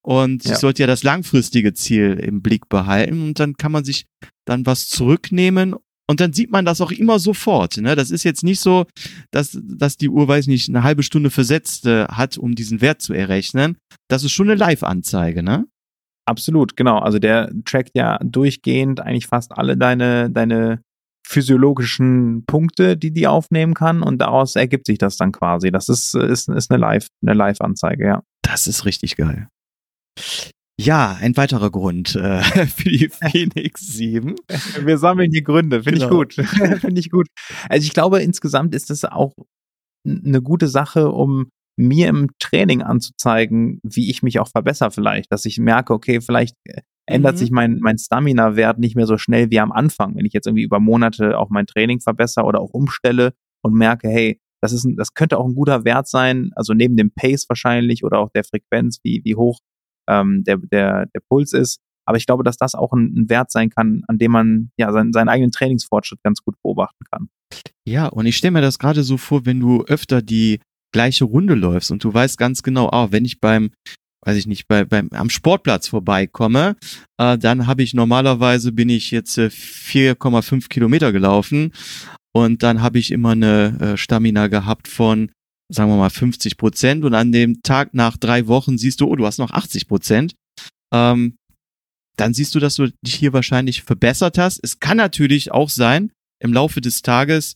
[0.02, 0.52] Und ja.
[0.52, 4.06] ich sollte ja das langfristige Ziel im Blick behalten und dann kann man sich
[4.46, 5.76] dann was zurücknehmen
[6.10, 7.78] und dann sieht man das auch immer sofort.
[7.78, 7.96] Ne?
[7.96, 8.86] Das ist jetzt nicht so,
[9.32, 13.02] dass, dass die Uhr, weiß nicht, eine halbe Stunde versetzt äh, hat, um diesen Wert
[13.02, 13.78] zu errechnen.
[14.10, 15.66] Das ist schon eine Live-Anzeige, ne?
[16.26, 17.00] Absolut, genau.
[17.00, 20.82] Also der trackt ja durchgehend eigentlich fast alle deine, deine
[21.26, 25.72] physiologischen Punkte, die die aufnehmen kann und daraus ergibt sich das dann quasi.
[25.72, 28.24] Das ist, ist, ist eine Live, eine Live-Anzeige, ja.
[28.44, 29.48] Das ist richtig geil.
[30.80, 34.36] Ja, ein weiterer Grund äh, für die Phoenix 7.
[34.82, 36.24] Wir sammeln die Gründe, finde genau.
[36.24, 36.48] ich gut.
[36.82, 37.28] finde ich gut.
[37.70, 39.34] Also ich glaube, insgesamt ist das auch
[40.06, 45.46] eine gute Sache, um mir im Training anzuzeigen, wie ich mich auch verbessere vielleicht, dass
[45.46, 47.40] ich merke, okay, vielleicht äh, ändert mhm.
[47.40, 50.16] sich mein, mein Stamina-Wert nicht mehr so schnell wie am Anfang.
[50.16, 53.34] Wenn ich jetzt irgendwie über Monate auch mein Training verbessere oder auch umstelle
[53.64, 56.96] und merke, hey, das ist ein, das könnte auch ein guter Wert sein, also neben
[56.96, 59.60] dem Pace wahrscheinlich oder auch der Frequenz, wie, wie hoch
[60.08, 61.82] ähm, der, der, der Puls ist.
[62.06, 64.94] Aber ich glaube, dass das auch ein, ein Wert sein kann, an dem man ja
[64.94, 67.28] seinen, seinen eigenen Trainingsfortschritt ganz gut beobachten kann.
[67.86, 70.62] Ja, und ich stelle mir das gerade so vor, wenn du öfter die
[70.94, 73.72] gleiche Runde läufst und du weißt ganz genau, ah, wenn ich beim
[74.26, 76.78] weiß ich nicht, bei, beim, am Sportplatz vorbeikomme,
[77.18, 81.74] äh, dann habe ich normalerweise bin ich jetzt äh, 4,5 Kilometer gelaufen
[82.36, 85.32] und dann habe ich immer eine äh, Stamina gehabt von,
[85.70, 89.16] sagen wir mal, 50 Prozent und an dem Tag nach drei Wochen siehst du, oh,
[89.16, 90.36] du hast noch 80 Prozent.
[90.92, 91.38] Ähm,
[92.18, 94.60] dann siehst du, dass du dich hier wahrscheinlich verbessert hast.
[94.64, 97.56] Es kann natürlich auch sein, im Laufe des Tages,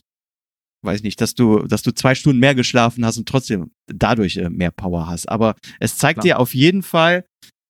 [0.84, 4.50] weiß nicht, dass du, dass du zwei Stunden mehr geschlafen hast und trotzdem dadurch äh,
[4.50, 5.28] mehr Power hast.
[5.28, 6.24] Aber es zeigt Klar.
[6.24, 7.26] dir auf jeden Fall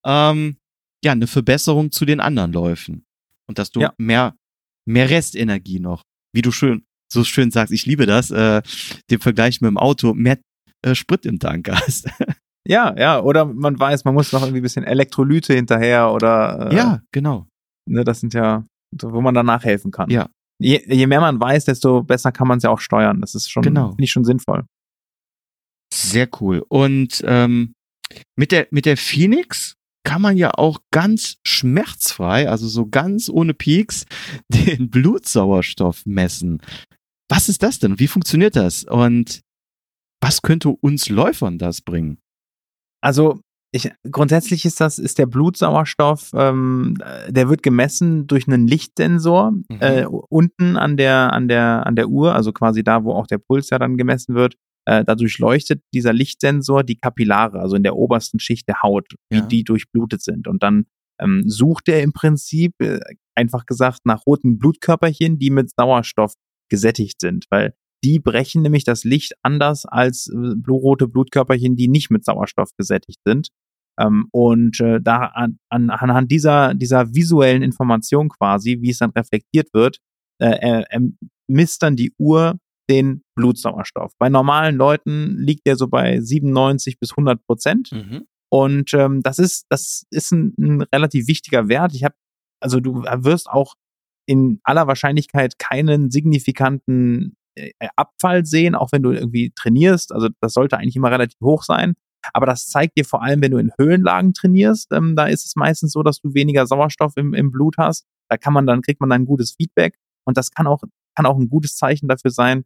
[0.06, 0.58] ähm,
[1.04, 3.06] ja eine Verbesserung zu den anderen Läufen
[3.48, 3.94] und dass du ja.
[3.98, 4.36] mehr
[4.86, 6.04] mehr Restenergie noch,
[6.34, 8.62] wie du schön so schön sagst, ich liebe das, äh,
[9.10, 10.38] den Vergleich mit dem Auto, mehr
[10.82, 12.10] äh, Sprit im Tank hast.
[12.68, 16.76] ja, ja, oder man weiß, man muss noch irgendwie ein bisschen Elektrolyte hinterher oder äh,
[16.76, 17.48] ja, genau.
[17.90, 18.66] Ne, das sind ja,
[19.02, 20.10] wo man danach helfen kann.
[20.10, 20.30] Ja,
[20.60, 23.22] je, je mehr man weiß, desto besser kann man es ja auch steuern.
[23.22, 23.90] Das ist schon, genau.
[23.90, 24.66] finde ich schon sinnvoll.
[25.94, 26.66] Sehr cool.
[26.68, 27.74] Und ähm,
[28.36, 33.54] mit der mit der Phoenix kann man ja auch ganz schmerzfrei, also so ganz ohne
[33.54, 34.06] Peaks,
[34.50, 36.62] den Blutsauerstoff messen.
[37.30, 38.00] Was ist das denn?
[38.00, 38.84] Wie funktioniert das?
[38.84, 39.42] Und
[40.22, 42.20] was könnte uns Läufern das bringen?
[43.02, 46.96] Also ich, grundsätzlich ist das, ist der Blutsauerstoff, ähm,
[47.28, 49.66] der wird gemessen durch einen Lichtsensor mhm.
[49.80, 53.40] äh, unten an der, an der, an der Uhr, also quasi da, wo auch der
[53.40, 54.56] Puls ja dann gemessen wird.
[54.86, 59.40] Äh, dadurch leuchtet dieser Lichtsensor die Kapillare, also in der obersten Schicht der Haut, wie
[59.40, 59.46] ja.
[59.46, 60.48] die durchblutet sind.
[60.48, 60.86] Und dann
[61.20, 63.00] ähm, sucht er im Prinzip äh,
[63.36, 66.34] einfach gesagt nach roten Blutkörperchen, die mit Sauerstoff
[66.70, 72.12] gesättigt sind, weil die brechen nämlich das Licht anders als äh, rote Blutkörperchen, die nicht
[72.12, 73.50] mit Sauerstoff gesättigt sind.
[74.00, 79.12] Ähm, und äh, da an, an, anhand dieser, dieser visuellen Information quasi, wie es dann
[79.12, 79.98] reflektiert wird,
[80.40, 81.00] äh, äh,
[81.48, 82.60] misst dann die Uhr
[82.90, 84.14] den Blutsauerstoff.
[84.20, 87.92] Bei normalen Leuten liegt der so bei 97 bis 100 Prozent.
[87.92, 88.26] Mhm.
[88.50, 91.94] Und ähm, das ist, das ist ein, ein relativ wichtiger Wert.
[91.94, 92.16] Ich habe,
[92.62, 93.76] also du wirst auch
[94.28, 100.12] in aller Wahrscheinlichkeit keinen signifikanten äh, Abfall sehen, auch wenn du irgendwie trainierst.
[100.14, 101.96] Also das sollte eigentlich immer relativ hoch sein.
[102.34, 105.56] Aber das zeigt dir vor allem, wenn du in Höhenlagen trainierst, ähm, da ist es
[105.56, 108.06] meistens so, dass du weniger Sauerstoff im, im Blut hast.
[108.30, 109.98] Da kann man dann, kriegt man dann ein gutes Feedback.
[110.26, 110.82] Und das kann auch,
[111.16, 112.66] kann auch ein gutes Zeichen dafür sein,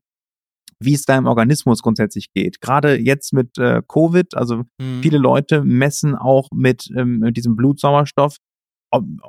[0.79, 2.59] wie es deinem Organismus grundsätzlich geht.
[2.59, 5.01] Gerade jetzt mit äh, Covid, also mhm.
[5.03, 8.37] viele Leute messen auch mit, ähm, mit diesem Blutsauerstoff,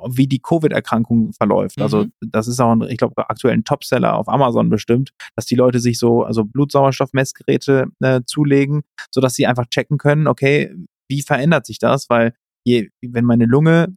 [0.09, 1.81] wie die Covid-Erkrankung verläuft.
[1.81, 2.03] Also mhm.
[2.21, 5.55] Also das ist auch, ein, ich glaube, aktuell ein Topseller auf Amazon bestimmt, dass die
[5.55, 10.75] Leute sich so also Blutsauerstoffmessgeräte äh, zulegen, so dass sie einfach checken können, okay,
[11.09, 12.09] wie verändert sich das?
[12.09, 12.33] Weil
[12.65, 13.95] je, wenn meine Lunge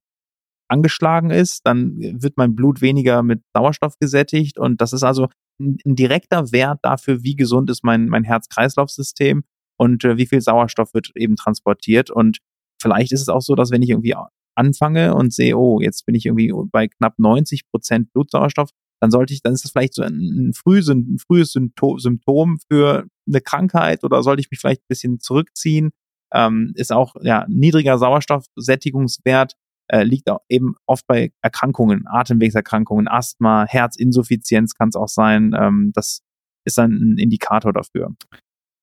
[0.68, 5.28] angeschlagen ist, dann wird mein Blut weniger mit Sauerstoff gesättigt und das ist also
[5.60, 9.44] ein, ein direkter Wert dafür, wie gesund ist mein, mein Herz-Kreislauf-System
[9.78, 12.38] und äh, wie viel Sauerstoff wird eben transportiert und
[12.80, 14.14] vielleicht ist es auch so, dass wenn ich irgendwie
[14.56, 19.34] anfange und sehe, oh, jetzt bin ich irgendwie bei knapp 90 Prozent Blutsauerstoff, dann sollte
[19.34, 24.22] ich, dann ist das vielleicht so ein, früh, ein frühes Symptom für eine Krankheit oder
[24.22, 25.90] sollte ich mich vielleicht ein bisschen zurückziehen.
[26.32, 29.54] Ähm, ist auch ja niedriger Sauerstoffsättigungswert
[29.88, 35.54] äh, liegt auch eben oft bei Erkrankungen, Atemwegserkrankungen, Asthma, Herzinsuffizienz kann es auch sein.
[35.58, 36.22] Ähm, das
[36.64, 38.14] ist dann ein Indikator dafür.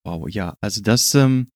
[0.05, 1.49] Wow, ja, also das ähm,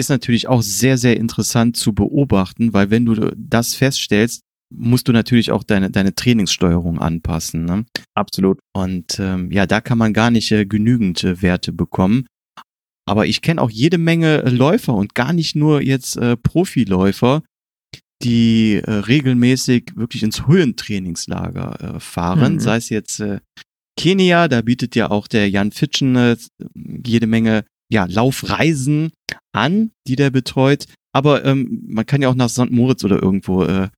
[0.00, 4.42] ist natürlich auch sehr, sehr interessant zu beobachten, weil wenn du das feststellst,
[4.72, 7.64] musst du natürlich auch deine, deine Trainingssteuerung anpassen.
[7.64, 7.86] Ne?
[8.14, 8.60] Absolut.
[8.72, 12.26] Und ähm, ja, da kann man gar nicht äh, genügend äh, Werte bekommen.
[13.06, 17.42] Aber ich kenne auch jede Menge äh, Läufer und gar nicht nur jetzt äh, Profiläufer,
[18.22, 22.60] die äh, regelmäßig wirklich ins Höhentrainingslager äh, fahren, mhm.
[22.60, 23.40] sei es jetzt äh,
[23.96, 26.36] Kenia, da bietet ja auch der Jan Fitschen äh,
[26.74, 29.12] jede Menge ja, Laufreisen
[29.52, 30.86] an, die der betreut.
[31.12, 32.70] Aber ähm, man kann ja auch nach St.
[32.70, 33.88] Moritz oder irgendwo äh,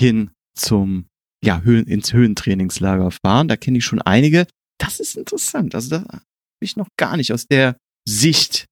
[0.00, 1.06] hin zum
[1.44, 3.48] ja, Höhen, ins Höhentrainingslager fahren.
[3.48, 4.46] Da kenne ich schon einige.
[4.78, 5.74] Das ist interessant.
[5.74, 6.24] Also da habe
[6.60, 7.76] ich noch gar nicht aus der
[8.08, 8.66] Sicht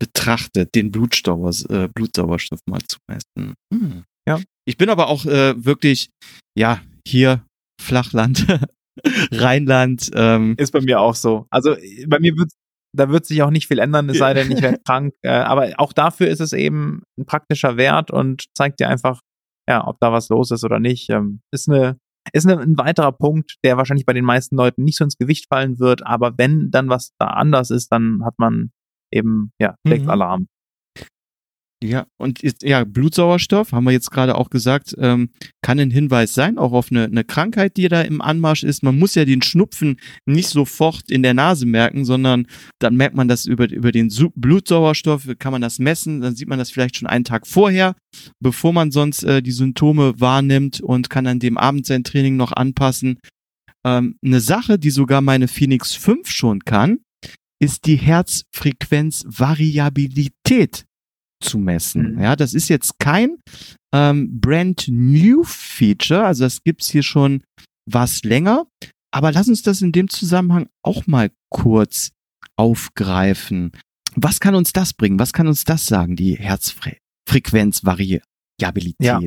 [0.00, 3.54] betrachtet, den Blutstauers, äh, Blutsauerstoff mal zu messen.
[3.72, 4.04] Hm.
[4.28, 4.40] Ja.
[4.66, 6.10] Ich bin aber auch äh, wirklich,
[6.56, 7.44] ja, hier
[7.80, 8.46] Flachland,
[9.32, 10.10] Rheinland.
[10.14, 10.54] Ähm.
[10.58, 11.46] Ist bei mir auch so.
[11.50, 12.50] Also bei mir wird
[12.96, 15.14] da wird sich auch nicht viel ändern, es sei denn, ich werde krank.
[15.22, 19.20] Äh, aber auch dafür ist es eben ein praktischer Wert und zeigt dir einfach,
[19.68, 21.10] ja, ob da was los ist oder nicht.
[21.10, 21.98] Ähm, ist eine,
[22.32, 25.46] ist eine, ein weiterer Punkt, der wahrscheinlich bei den meisten Leuten nicht so ins Gewicht
[25.48, 28.70] fallen wird, aber wenn dann was da anders ist, dann hat man
[29.12, 30.10] eben, ja, direkt mhm.
[30.10, 30.48] Alarm.
[31.82, 35.30] Ja, und ist, ja, Blutsauerstoff, haben wir jetzt gerade auch gesagt, ähm,
[35.62, 38.82] kann ein Hinweis sein, auch auf eine, eine Krankheit, die da im Anmarsch ist.
[38.82, 42.48] Man muss ja den Schnupfen nicht sofort in der Nase merken, sondern
[42.80, 46.58] dann merkt man das über, über den Blutsauerstoff, kann man das messen, dann sieht man
[46.58, 47.94] das vielleicht schon einen Tag vorher,
[48.40, 52.50] bevor man sonst äh, die Symptome wahrnimmt und kann dann dem Abend sein Training noch
[52.50, 53.20] anpassen.
[53.86, 56.98] Ähm, eine Sache, die sogar meine Phoenix 5 schon kann,
[57.60, 60.87] ist die Herzfrequenzvariabilität
[61.40, 62.14] zu messen.
[62.14, 62.22] Mhm.
[62.22, 63.36] Ja, das ist jetzt kein
[63.94, 67.42] ähm, brand new Feature, also das gibt's hier schon
[67.90, 68.66] was länger.
[69.10, 72.10] Aber lass uns das in dem Zusammenhang auch mal kurz
[72.56, 73.72] aufgreifen.
[74.14, 75.18] Was kann uns das bringen?
[75.18, 78.98] Was kann uns das sagen, die Herzfrequenzvariabilität?
[79.00, 79.20] Ja.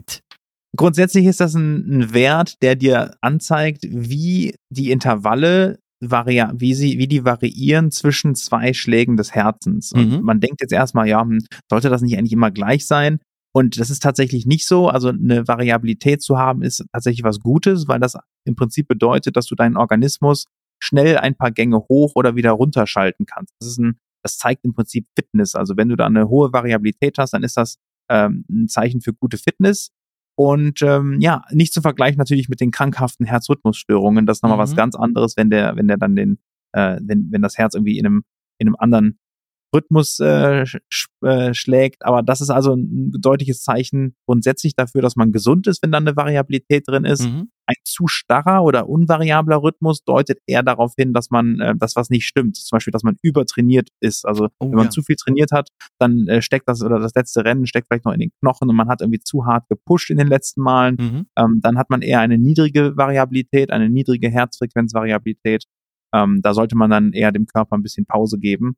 [0.77, 6.97] Grundsätzlich ist das ein, ein Wert, der dir anzeigt, wie die Intervalle varia wie sie,
[6.97, 9.91] wie die variieren zwischen zwei Schlägen des Herzens.
[9.93, 10.21] Und mhm.
[10.21, 11.39] man denkt jetzt erstmal, ja, hm,
[11.69, 13.19] sollte das nicht eigentlich immer gleich sein?
[13.53, 14.87] Und das ist tatsächlich nicht so.
[14.87, 19.45] Also eine Variabilität zu haben, ist tatsächlich was Gutes, weil das im Prinzip bedeutet, dass
[19.45, 20.45] du deinen Organismus
[20.81, 23.53] schnell ein paar Gänge hoch oder wieder runterschalten kannst.
[23.59, 25.53] Das ist ein, das zeigt im Prinzip Fitness.
[25.53, 27.77] Also wenn du da eine hohe Variabilität hast, dann ist das
[28.09, 29.91] ähm, ein Zeichen für gute Fitness.
[30.35, 34.25] Und ähm, ja, nicht zu vergleichen natürlich mit den krankhaften Herzrhythmusstörungen.
[34.25, 34.63] Das ist nochmal mhm.
[34.63, 36.39] was ganz anderes, wenn der, wenn der dann den,
[36.71, 38.23] äh, wenn, wenn das Herz irgendwie in einem,
[38.57, 39.19] in einem anderen
[39.73, 42.05] Rhythmus äh, sch äh, schlägt.
[42.05, 46.07] Aber das ist also ein deutliches Zeichen grundsätzlich dafür, dass man gesund ist, wenn dann
[46.07, 47.23] eine Variabilität drin ist.
[47.23, 47.49] Mhm.
[47.67, 52.09] Ein zu starrer oder unvariabler Rhythmus deutet eher darauf hin, dass man äh, das was
[52.09, 52.57] nicht stimmt.
[52.57, 54.25] Zum Beispiel, dass man übertrainiert ist.
[54.25, 54.89] Also Oh, wenn man ja.
[54.89, 55.69] zu viel trainiert hat,
[55.99, 58.75] dann äh, steckt das oder das letzte Rennen steckt vielleicht noch in den Knochen und
[58.75, 60.97] man hat irgendwie zu hart gepusht in den letzten Malen.
[60.99, 61.25] Mhm.
[61.37, 65.65] Ähm, dann hat man eher eine niedrige Variabilität, eine niedrige Herzfrequenzvariabilität.
[66.13, 68.75] Ähm, da sollte man dann eher dem Körper ein bisschen Pause geben.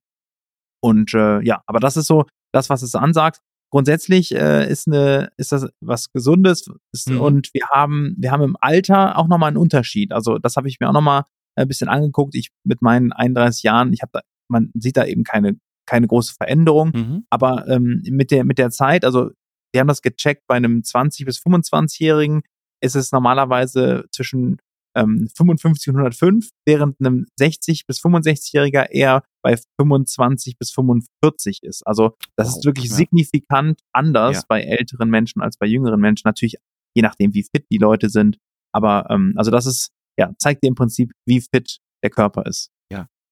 [0.83, 3.39] Und äh, ja, aber das ist so das, was es ansagt.
[3.71, 7.21] Grundsätzlich äh, ist eine ist das was Gesundes ist, Mhm.
[7.21, 10.11] und wir haben wir haben im Alter auch nochmal einen Unterschied.
[10.11, 11.23] Also das habe ich mir auch nochmal
[11.55, 12.35] ein bisschen angeguckt.
[12.35, 15.55] Ich mit meinen 31 Jahren, ich habe da man sieht da eben keine
[15.87, 16.91] keine große Veränderung.
[16.93, 17.25] Mhm.
[17.29, 19.31] Aber ähm, mit der mit der Zeit, also
[19.71, 22.41] wir haben das gecheckt bei einem 20 bis 25-Jährigen
[22.81, 24.57] ist es normalerweise zwischen
[24.95, 31.85] ähm, 55 und 105, während einem 60 bis 65-Jähriger eher bei 25 bis 45 ist.
[31.85, 32.95] Also das Wow, ist wirklich ja.
[32.95, 34.43] signifikant anders Ja.
[34.47, 36.23] bei älteren Menschen als bei jüngeren Menschen.
[36.25, 36.55] Natürlich
[36.95, 38.37] je nachdem, wie fit die Leute sind.
[38.71, 42.69] Aber ähm, also das ist ja zeigt dir im Prinzip, wie fit der Körper ist.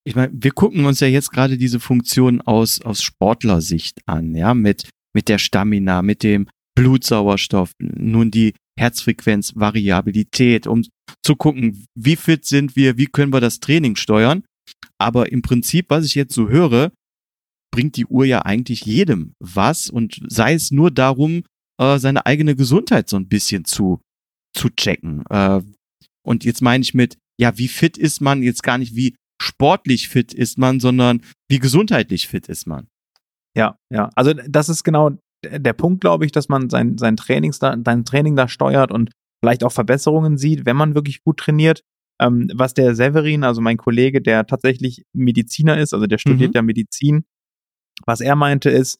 [0.03, 4.55] Ich meine, wir gucken uns ja jetzt gerade diese Funktion aus, aus Sportlersicht an, ja,
[4.55, 10.84] mit, mit der Stamina, mit dem Blutsauerstoff, nun die Herzfrequenz, Variabilität, um
[11.24, 14.43] zu gucken, wie fit sind wir, wie können wir das Training steuern.
[14.97, 16.91] Aber im Prinzip, was ich jetzt so höre,
[17.74, 21.43] bringt die Uhr ja eigentlich jedem was und sei es nur darum,
[21.80, 24.01] äh, seine eigene Gesundheit so ein bisschen zu,
[24.55, 25.24] zu checken.
[25.30, 25.61] Äh,
[26.24, 30.09] und jetzt meine ich mit, ja, wie fit ist man jetzt gar nicht, wie sportlich
[30.09, 32.88] fit ist man, sondern wie gesundheitlich fit ist man.
[33.57, 34.09] Ja, ja.
[34.15, 38.06] Also das ist genau der Punkt, glaube ich, dass man sein, sein, Trainings da, sein
[38.06, 39.12] Training da steuert und
[39.44, 41.84] vielleicht auch Verbesserungen sieht, wenn man wirklich gut trainiert.
[42.20, 46.56] Ähm, was der Severin, also mein Kollege, der tatsächlich Mediziner ist, also der studiert Mhm.
[46.56, 47.26] ja Medizin,
[48.06, 49.00] was er meinte ist,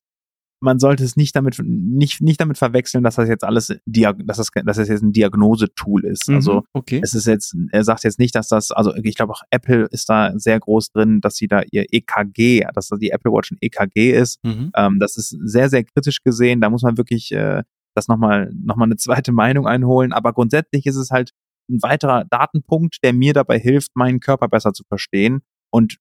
[0.62, 4.49] man sollte es nicht damit nicht nicht damit verwechseln, dass das jetzt alles dass das
[4.66, 6.30] dass das jetzt ein Diagnosetool ist.
[6.30, 7.01] Also Mhm, okay.
[7.03, 10.07] es ist jetzt, er sagt jetzt nicht, dass das, also ich glaube auch Apple ist
[10.09, 13.57] da sehr groß drin, dass sie da ihr EKG, dass da die Apple Watch ein
[13.59, 14.39] EKG ist.
[14.43, 14.72] Mhm.
[14.76, 16.62] Ähm, das ist sehr, sehr kritisch gesehen.
[16.62, 17.64] Da muss man wirklich äh,
[17.95, 20.14] das nochmal noch mal eine zweite Meinung einholen.
[20.14, 21.32] Aber grundsätzlich ist es halt
[21.70, 25.41] ein weiterer Datenpunkt, der mir dabei hilft, meinen Körper besser zu verstehen
[25.72, 25.97] und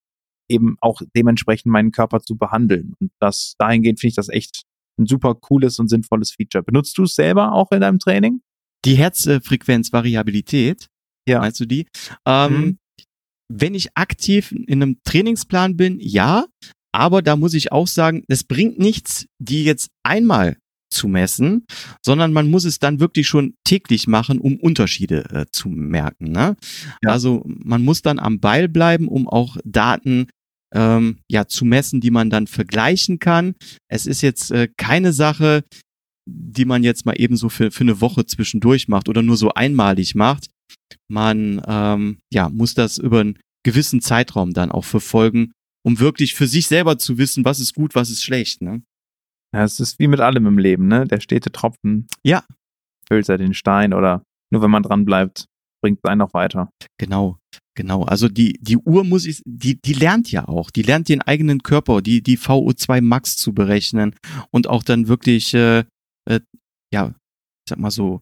[0.51, 2.93] eben auch dementsprechend meinen Körper zu behandeln.
[2.99, 4.63] Und das dahingehend finde ich das echt
[4.99, 6.63] ein super cooles und sinnvolles Feature.
[6.63, 8.41] Benutzt du es selber auch in deinem Training?
[8.85, 10.87] Die Herzfrequenzvariabilität,
[11.27, 11.39] Ja.
[11.39, 11.87] meinst du die?
[12.25, 12.77] Ähm, Mhm.
[13.53, 16.45] Wenn ich aktiv in einem Trainingsplan bin, ja,
[16.93, 20.57] aber da muss ich auch sagen, es bringt nichts, die jetzt einmal
[20.89, 21.65] zu messen,
[22.05, 26.31] sondern man muss es dann wirklich schon täglich machen, um Unterschiede äh, zu merken.
[26.31, 26.55] Ne?
[27.03, 27.11] Ja.
[27.11, 30.27] Also man muss dann am Ball bleiben, um auch Daten
[30.73, 33.55] ähm, ja zu messen, die man dann vergleichen kann.
[33.89, 35.63] Es ist jetzt äh, keine Sache,
[36.29, 39.53] die man jetzt mal eben so für, für eine Woche zwischendurch macht oder nur so
[39.53, 40.49] einmalig macht.
[41.09, 45.51] Man ähm, ja, muss das über einen gewissen Zeitraum dann auch verfolgen,
[45.85, 48.61] um wirklich für sich selber zu wissen, was ist gut, was ist schlecht.
[48.61, 48.81] Ne?
[49.53, 51.05] Ja, es ist wie mit allem im Leben, ne?
[51.05, 52.43] Der stete Tropfen Ja.
[53.07, 55.45] füllt ja den Stein oder nur wenn man dran bleibt,
[55.83, 56.69] bringt es einen noch weiter.
[56.97, 57.37] Genau,
[57.75, 58.03] genau.
[58.03, 60.71] Also die, die Uhr muss ich, die, die lernt ja auch.
[60.71, 64.15] Die lernt den eigenen Körper, die, die VO2 Max zu berechnen
[64.51, 65.85] und auch dann wirklich, äh,
[66.29, 66.39] äh,
[66.93, 68.21] ja, ich sag mal so,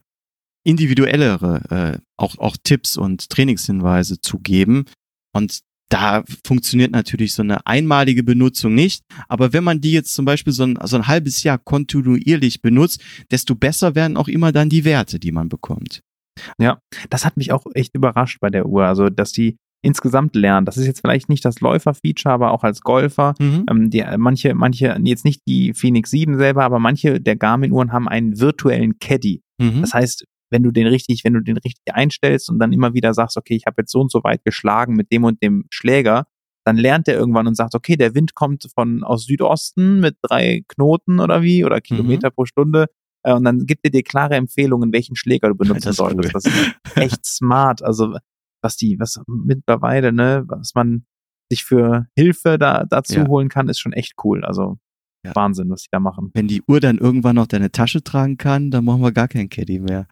[0.66, 4.86] individuellere, äh, auch, auch Tipps und Trainingshinweise zu geben.
[5.34, 9.04] Und da funktioniert natürlich so eine einmalige Benutzung nicht.
[9.28, 13.02] Aber wenn man die jetzt zum Beispiel so ein, so ein halbes Jahr kontinuierlich benutzt,
[13.32, 16.02] desto besser werden auch immer dann die Werte, die man bekommt.
[17.10, 18.86] Das hat mich auch echt überrascht bei der Uhr.
[18.86, 20.66] Also, dass die insgesamt lernen.
[20.66, 23.34] Das ist jetzt vielleicht nicht das Läufer-Feature, aber auch als Golfer.
[23.40, 23.66] Mhm.
[23.70, 28.10] Ähm, die, manche, manche, jetzt nicht die Phoenix 7 selber, aber manche der Garmin-Uhren haben
[28.10, 29.42] einen virtuellen Caddy.
[29.58, 29.82] Mhm.
[29.82, 33.14] Das heißt, wenn du den richtig, wenn du den richtig einstellst und dann immer wieder
[33.14, 36.26] sagst, okay, ich habe jetzt so und so weit geschlagen mit dem und dem Schläger,
[36.66, 40.64] dann lernt er irgendwann und sagt, okay, der Wind kommt von aus Südosten mit drei
[40.68, 42.88] Knoten oder wie oder Kilometer pro Stunde.
[43.24, 46.26] Äh, Und dann gibt er dir klare Empfehlungen, welchen Schläger du benutzen solltest.
[46.26, 46.32] cool.
[46.34, 47.82] Das ist echt smart.
[47.84, 48.18] Also
[48.62, 51.06] was die, was mittlerweile, ne, was man
[51.52, 53.28] sich für Hilfe da dazu Ja.
[53.28, 54.44] holen kann, ist schon echt cool.
[54.46, 54.78] Also
[55.26, 55.36] Ja.
[55.36, 56.30] Wahnsinn, was die da machen.
[56.34, 59.50] Wenn die Uhr dann irgendwann noch deine Tasche tragen kann, dann brauchen wir gar kein
[59.50, 60.08] Caddy mehr.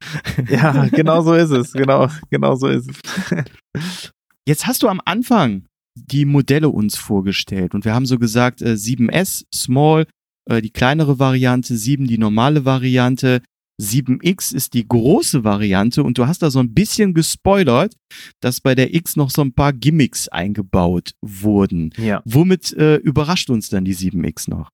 [0.49, 1.72] Ja, genau so ist es.
[1.74, 4.12] Genau, genau so ist es.
[4.45, 8.74] Jetzt hast du am Anfang die Modelle uns vorgestellt und wir haben so gesagt, äh,
[8.76, 10.05] 7S, Small,
[10.49, 13.41] äh, die kleinere Variante, 7 die normale Variante.
[13.79, 17.93] 7X ist die große Variante und du hast da so ein bisschen gespoilert,
[18.41, 21.91] dass bei der X noch so ein paar Gimmicks eingebaut wurden.
[21.97, 22.23] Ja.
[22.25, 24.71] Womit äh, überrascht uns dann die 7X noch?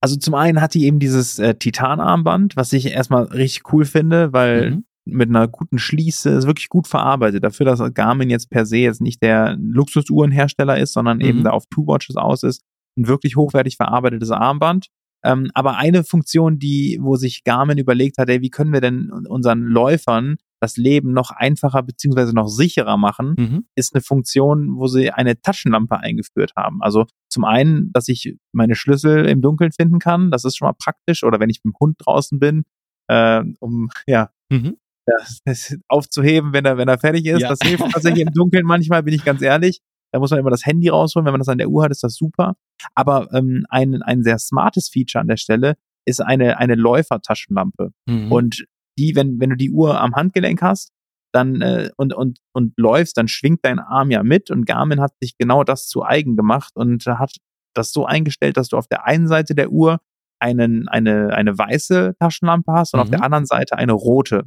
[0.00, 4.32] Also zum einen hat die eben dieses äh, Titanarmband, was ich erstmal richtig cool finde,
[4.32, 4.84] weil Mhm.
[5.04, 7.42] mit einer guten Schließe ist wirklich gut verarbeitet.
[7.42, 11.44] Dafür, dass Garmin jetzt per se jetzt nicht der Luxusuhrenhersteller ist, sondern eben Mhm.
[11.44, 12.60] da auf Two Watches aus ist,
[12.96, 14.86] ein wirklich hochwertig verarbeitetes Armband.
[15.24, 19.10] Ähm, aber eine Funktion, die, wo sich Garmin überlegt hat, ey, wie können wir denn
[19.28, 23.64] unseren Läufern das Leben noch einfacher beziehungsweise noch sicherer machen, Mhm.
[23.74, 26.80] ist eine Funktion, wo sie eine Taschenlampe eingeführt haben.
[26.82, 30.74] Also zum einen, dass ich meine Schlüssel im Dunkeln finden kann, das ist schon mal
[30.78, 32.64] praktisch, oder wenn ich mit dem Hund draußen bin,
[33.08, 34.76] äh, um ja Mhm.
[35.06, 37.40] das, das aufzuheben, wenn er wenn er fertig ist.
[37.42, 37.48] Ja.
[37.48, 39.80] Das hilft tatsächlich im Dunkeln manchmal, bin ich ganz ehrlich.
[40.16, 42.02] Da muss man immer das Handy rausholen, wenn man das an der Uhr hat, ist
[42.02, 42.56] das super.
[42.94, 45.74] Aber ähm, ein ein sehr smartes Feature an der Stelle
[46.06, 47.90] ist eine eine Läufertaschenlampe.
[48.06, 48.32] Mhm.
[48.32, 48.64] Und
[48.98, 50.90] die, wenn, wenn du die Uhr am Handgelenk hast,
[51.34, 55.12] dann äh, und, und, und läufst, dann schwingt dein Arm ja mit und Garmin hat
[55.20, 57.36] sich genau das zu eigen gemacht und hat
[57.74, 59.98] das so eingestellt, dass du auf der einen Seite der Uhr
[60.40, 63.12] einen, eine, eine weiße Taschenlampe hast und auf Mhm.
[63.12, 64.44] der anderen Seite eine rote,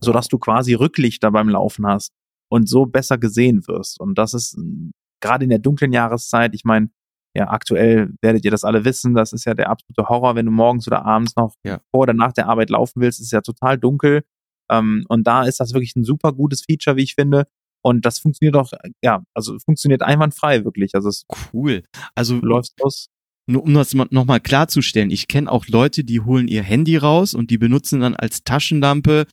[0.00, 2.17] sodass du quasi Rücklichter beim Laufen hast
[2.50, 4.00] und so besser gesehen wirst.
[4.00, 6.90] Und das ist ähm, gerade in der dunklen Jahreszeit, ich meine,
[7.36, 10.52] ja, aktuell werdet ihr das alle wissen, das ist ja der absolute Horror, wenn du
[10.52, 11.80] morgens oder abends noch Ja.
[11.90, 14.22] vor oder nach der Arbeit laufen willst, ist ja total dunkel.
[14.70, 17.46] Ähm, und da ist das wirklich ein super gutes Feature, wie ich finde.
[17.82, 18.72] Und das funktioniert auch,
[19.02, 20.94] ja, also funktioniert einwandfrei wirklich.
[20.94, 21.82] Also es cool.
[22.14, 23.08] Also du läufst los.
[23.48, 27.50] Nur um das nochmal klarzustellen, ich kenne auch Leute, die holen ihr Handy raus und
[27.50, 29.26] die benutzen dann als Taschenlampe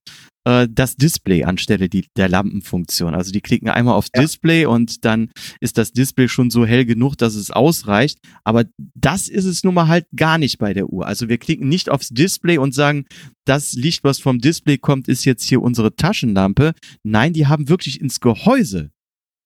[0.46, 3.14] äh, das Display anstelle die, der Lampenfunktion.
[3.14, 4.22] Also die klicken einmal auf Ja.
[4.22, 8.20] Display und dann ist das Display schon so hell genug, dass es ausreicht.
[8.44, 11.06] Aber das ist es nun mal halt gar nicht bei der Uhr.
[11.06, 13.06] Also wir klicken nicht aufs Display und sagen,
[13.46, 16.74] das Licht, was vom Display kommt, ist jetzt hier unsere Taschenlampe.
[17.04, 18.92] Nein, die haben wirklich ins Gehäuse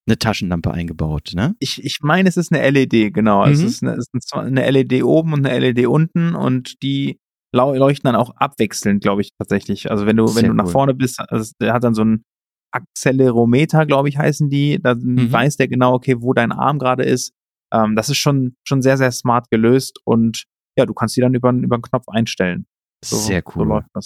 [0.10, 1.56] eine Taschenlampe eingebaut, ne?
[1.60, 3.46] Ich, ich meine, es ist eine LED, genau.
[3.46, 3.66] Es Mhm.
[3.68, 7.20] ist eine, es ist eine LED oben und eine LED unten und die
[7.54, 9.90] leuchten dann auch abwechselnd, glaube ich, tatsächlich.
[9.90, 10.72] Also wenn du, wenn du nach cool.
[10.72, 12.24] vorne bist, also der hat dann so ein
[12.72, 14.80] Accelerometer, glaube ich, heißen die.
[14.82, 15.32] Da Mhm.
[15.32, 17.34] weiß der genau, okay, wo dein Arm gerade ist.
[17.74, 20.44] Ähm, das ist schon, schon sehr, sehr smart gelöst und
[20.78, 22.66] ja, du kannst die dann über, über einen Knopf einstellen.
[23.04, 23.68] So, Sehr So cool.
[23.68, 24.06] läuft das.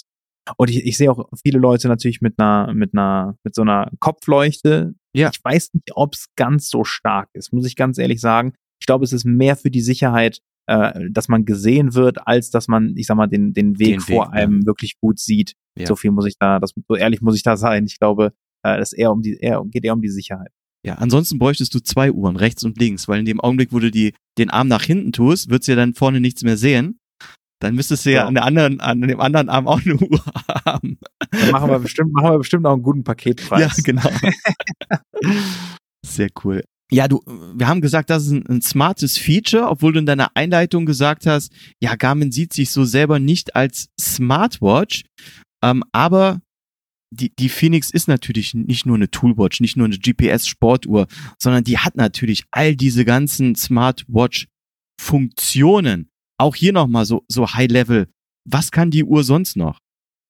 [0.56, 3.90] Und ich, ich sehe auch viele Leute natürlich mit einer, mit einer, mit so einer
[4.00, 4.94] Kopfleuchte.
[5.14, 5.30] Ja.
[5.32, 8.54] Ich weiß nicht, ob es ganz so stark ist, muss ich ganz ehrlich sagen.
[8.80, 12.68] Ich glaube, es ist mehr für die Sicherheit, äh, dass man gesehen wird, als dass
[12.68, 15.54] man, ich sag mal, den, den Weg Den vor Weg, einem wirklich gut sieht.
[15.78, 15.86] Ja.
[15.86, 17.84] So viel muss ich da, das, so ehrlich muss ich da sein.
[17.86, 20.50] Ich glaube, äh, das eher um die, eher, geht eher um die Sicherheit.
[20.84, 23.90] Ja, ansonsten bräuchtest du zwei Uhren, rechts und links, weil in dem Augenblick, wo du
[23.90, 27.00] die, den Arm nach hinten tust, wird's ja dann vorne nichts mehr sehen.
[27.64, 28.26] Dann müsstest du ja, Ja.
[28.26, 30.22] an, der anderen, an dem anderen Arm auch eine Uhr
[30.66, 30.98] haben.
[31.30, 33.76] Dann machen wir bestimmt, machen wir bestimmt auch einen guten Paketpreis.
[33.76, 34.08] Ja, genau.
[36.06, 36.62] Sehr cool.
[36.92, 37.22] Ja, du,
[37.54, 41.24] wir haben gesagt, das ist ein, ein smartes Feature, obwohl du in deiner Einleitung gesagt
[41.26, 41.50] hast,
[41.80, 45.04] ja, Garmin sieht sich so selber nicht als Smartwatch,
[45.64, 46.42] ähm, aber
[47.10, 51.06] die, die Phoenix ist natürlich nicht nur eine Toolwatch, nicht nur eine GPS-Sportuhr,
[51.38, 56.10] sondern die hat natürlich all diese ganzen Smartwatch-Funktionen.
[56.38, 58.08] Auch hier nochmal so, so High-Level.
[58.48, 59.78] Was kann die Uhr sonst noch?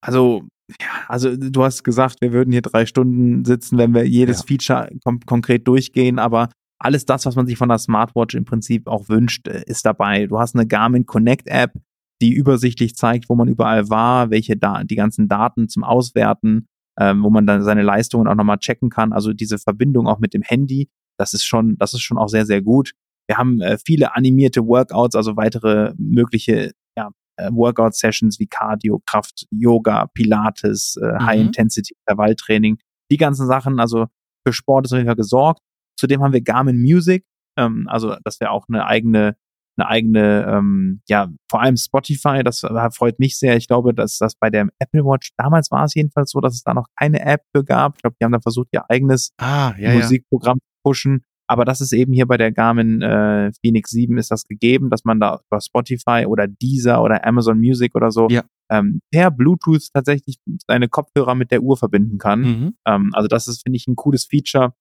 [0.01, 0.43] Also,
[0.79, 4.45] ja, also du hast gesagt, wir würden hier drei Stunden sitzen, wenn wir jedes Ja.
[4.47, 4.89] Feature
[5.25, 6.49] konkret durchgehen, aber
[6.79, 10.27] alles das, was man sich von der Smartwatch im Prinzip auch wünscht, äh, ist dabei.
[10.27, 11.73] Du hast eine Garmin Connect App,
[12.21, 16.67] die übersichtlich zeigt, wo man überall war, welche da die ganzen Daten zum Auswerten,
[16.99, 19.13] ähm, wo man dann seine Leistungen auch nochmal checken kann.
[19.13, 22.45] Also diese Verbindung auch mit dem Handy, das ist schon, das ist schon auch sehr,
[22.45, 22.91] sehr gut.
[23.27, 29.45] Wir haben äh, viele animierte Workouts, also weitere mögliche ja, äh, Workout-Sessions wie Cardio, Kraft,
[29.51, 31.25] Yoga, Pilates, äh, Mhm.
[31.25, 32.77] High-Intensity-Intervalltraining.
[33.11, 34.07] Die ganzen Sachen, also
[34.45, 35.61] für Sport ist auf jeden Fall gesorgt.
[35.99, 37.25] Zudem haben wir Garmin Music,
[37.57, 39.35] ähm, also das wäre auch eine eigene,
[39.77, 43.55] eine eigene, ähm, ja, vor allem Spotify, das äh, freut mich sehr.
[43.57, 46.63] Ich glaube, dass das bei der Apple Watch, damals war es jedenfalls so, dass es
[46.63, 47.95] da noch keine App für gab.
[47.97, 51.23] Ich glaube, die haben dann versucht, ihr eigenes Ah, ja, Musikprogramm zu pushen.
[51.47, 55.03] Aber das ist eben hier bei der Garmin äh, Phoenix 7 ist das gegeben, dass
[55.05, 58.43] man da über Spotify oder Deezer oder Amazon Music oder so Ja.
[58.71, 60.37] ähm, per Bluetooth tatsächlich
[60.67, 62.41] seine Kopfhörer mit der Uhr verbinden kann.
[62.41, 62.75] Mhm.
[62.87, 64.73] Ähm, also das ist, finde ich, ein cooles Feature.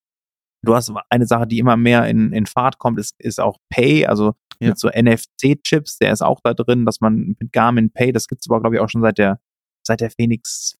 [0.64, 4.06] Du hast eine Sache, die immer mehr in, in Fahrt kommt, ist, ist auch Pay,
[4.06, 4.68] also Ja.
[4.68, 8.48] mit so NFC-Chips, der ist auch da drin, dass man mit Garmin Pay, das gibt's
[8.48, 9.38] aber, glaube ich, auch schon seit der,
[9.86, 10.76] seit der Phoenix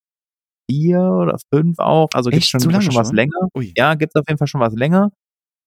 [0.70, 2.09] 4 oder 5 auch.
[2.14, 2.49] Also Echt?
[2.49, 3.37] schon, So schon was länger.
[3.55, 3.74] Ui.
[3.76, 5.11] Ja, gibt's auf jeden Fall schon was länger.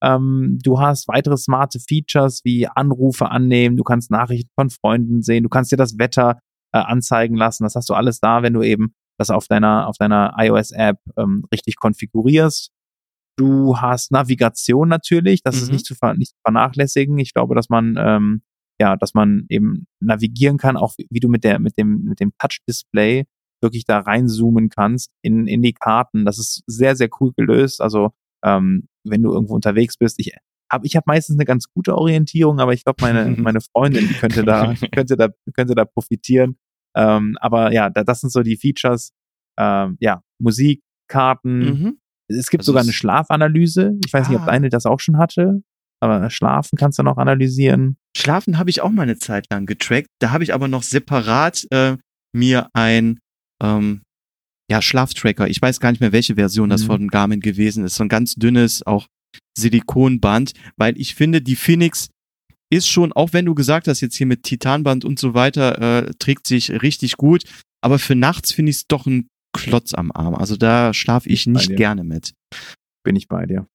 [0.04, 5.44] Ähm, du hast weitere smarte Features wie Anrufe annehmen, du kannst Nachrichten von Freunden sehen,
[5.44, 6.40] du kannst dir das Wetter
[6.72, 7.64] äh, anzeigen lassen.
[7.64, 11.46] Das hast du alles da, wenn du eben das auf deiner, auf deiner iOS-App ähm,
[11.52, 12.72] richtig konfigurierst.
[13.38, 15.62] Du hast Navigation natürlich, das mhm.
[15.62, 17.18] ist nicht zu, nicht zu vernachlässigen.
[17.20, 18.42] Ich glaube, dass man ähm,
[18.80, 22.20] ja, dass man eben navigieren kann, auch wie, wie du mit der mit dem mit
[22.20, 23.26] dem Touch-Display
[23.62, 26.26] wirklich da reinzoomen kannst in in die Karten.
[26.26, 27.82] Das ist sehr sehr cool gelöst.
[27.82, 28.12] Also
[28.44, 30.34] ähm, wenn du irgendwo unterwegs bist, ich
[30.72, 34.44] habe ich habe meistens eine ganz gute Orientierung, aber ich glaube meine meine Freundin könnte
[34.44, 36.58] da könnte da könnte da profitieren.
[36.96, 39.12] Ähm, aber ja, da, das sind so die Features.
[39.60, 41.60] Ähm, ja, Musik, Karten.
[41.60, 42.00] Mhm.
[42.28, 43.98] Es gibt also sogar eine Schlafanalyse.
[44.06, 44.30] Ich weiß ah.
[44.30, 44.52] nicht, ob ah.
[44.52, 45.62] deine das auch schon hatte.
[46.00, 47.98] Aber Schlafen kannst du noch analysieren.
[48.16, 50.10] Schlafen habe ich auch mal eine Zeit lang getrackt.
[50.20, 51.98] Da habe ich aber noch separat äh,
[52.34, 53.20] mir ein
[53.62, 54.04] ähm,
[54.70, 55.48] ja, Schlaftracker.
[55.48, 56.88] Ich weiß gar nicht mehr, welche Version das mhm.
[56.88, 57.96] von Garmin gewesen ist.
[57.96, 59.08] So ein ganz dünnes, auch
[59.58, 62.10] Silikonband, weil ich finde, die Phoenix
[62.70, 66.14] ist schon, auch wenn du gesagt hast, jetzt hier mit Titanband und so weiter, äh,
[66.20, 67.44] trägt sich richtig gut.
[67.82, 70.36] Aber für nachts finde ich es doch ein Klotz am Arm.
[70.36, 72.34] Also da schlafe ich nicht gerne mit.
[73.04, 73.68] Bin ich bei dir.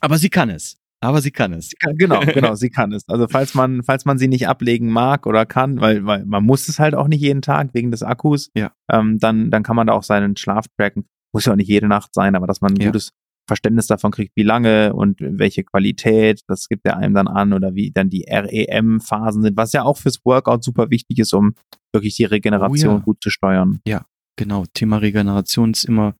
[0.00, 0.76] Aber sie kann es.
[1.02, 1.70] Aber sie kann es.
[1.80, 3.08] Kann, genau, genau, sie kann es.
[3.08, 6.68] Also falls man, falls man sie nicht ablegen mag oder kann, weil, weil man muss
[6.68, 8.72] es halt auch nicht jeden Tag wegen des Akkus, ja.
[8.90, 11.06] ähm, dann, dann kann man da auch seinen Schlaf tracken.
[11.34, 12.86] Muss ja auch nicht jede Nacht sein, aber dass man ein ja.
[12.86, 13.10] gutes
[13.48, 17.74] Verständnis davon kriegt, wie lange und welche Qualität, das gibt er einem dann an oder
[17.74, 21.54] wie dann die REM-Phasen sind, was ja auch fürs Workout super wichtig ist, um
[21.92, 23.02] wirklich die Regeneration oh ja.
[23.04, 23.80] gut zu steuern.
[23.86, 24.64] Ja, genau.
[24.72, 26.14] Thema Regeneration ist immer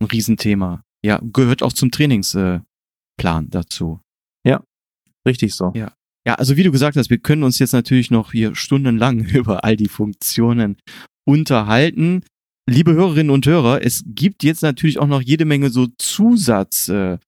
[0.00, 0.84] ein Riesenthema.
[1.04, 2.62] Ja, gehört auch zum Trainingsplan
[3.48, 4.00] dazu.
[4.44, 4.62] Ja,
[5.26, 5.72] richtig so.
[5.74, 5.92] Ja.
[6.26, 9.64] Ja, also wie du gesagt hast, wir können uns jetzt natürlich noch hier stundenlang über
[9.64, 10.76] all die Funktionen
[11.24, 12.24] unterhalten.
[12.68, 17.18] Liebe Hörerinnen und Hörer, es gibt jetzt natürlich auch noch jede Menge so Zusatzzubehör,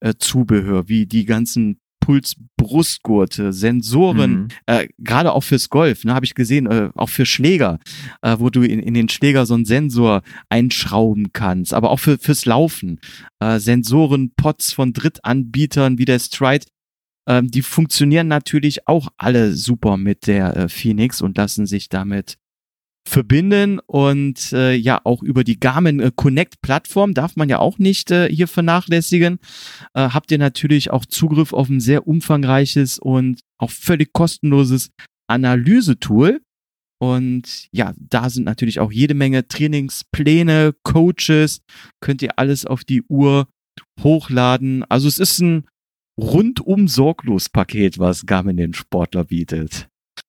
[0.00, 1.78] äh, äh, wie die ganzen
[2.08, 4.48] Pulsbrustgurte, Sensoren, mhm.
[4.64, 7.80] äh, gerade auch fürs Golf, ne, habe ich gesehen, äh, auch für Schläger,
[8.22, 12.16] äh, wo du in, in den Schläger so einen Sensor einschrauben kannst, aber auch für,
[12.16, 12.98] fürs Laufen.
[13.40, 16.64] Äh, Sensoren, Pots von Drittanbietern wie der Stride,
[17.26, 22.38] äh, die funktionieren natürlich auch alle super mit der äh, Phoenix und lassen sich damit
[23.08, 27.78] verbinden und äh, ja auch über die Garmin äh, Connect Plattform darf man ja auch
[27.78, 29.38] nicht äh, hier vernachlässigen.
[29.94, 34.90] Äh, habt ihr natürlich auch Zugriff auf ein sehr umfangreiches und auch völlig kostenloses
[35.28, 36.40] Analysetool.
[37.00, 41.60] Und ja, da sind natürlich auch jede Menge Trainingspläne, Coaches,
[42.00, 43.48] könnt ihr alles auf die Uhr
[44.02, 44.84] hochladen.
[44.88, 45.64] Also es ist ein
[46.18, 49.88] rundum sorglos Paket, was Garmin den Sportler bietet.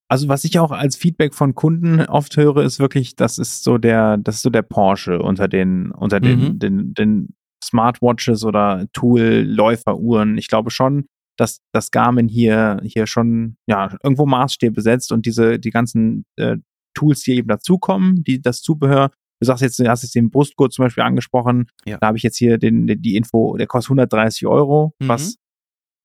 [0.09, 3.77] Also was ich auch als Feedback von Kunden oft höre, ist wirklich, das ist so
[3.77, 6.59] der, das ist so der Porsche unter den, unter den, mhm.
[6.59, 10.37] den, den Smartwatches oder Tool-Läuferuhren.
[10.39, 11.05] Ich glaube schon,
[11.37, 16.57] dass das Garmin hier, hier schon, ja, irgendwo Maßstäbe setzt und diese, die ganzen äh,
[16.95, 20.73] Tools, die eben dazukommen, die, das Zubehör, Du sagst jetzt, du hast jetzt den Brustgurt
[20.73, 21.69] zum Beispiel angesprochen.
[21.85, 21.97] Ja.
[21.97, 25.07] Da habe ich jetzt hier den, die Info, der kostet 130 Euro, mhm.
[25.07, 25.37] was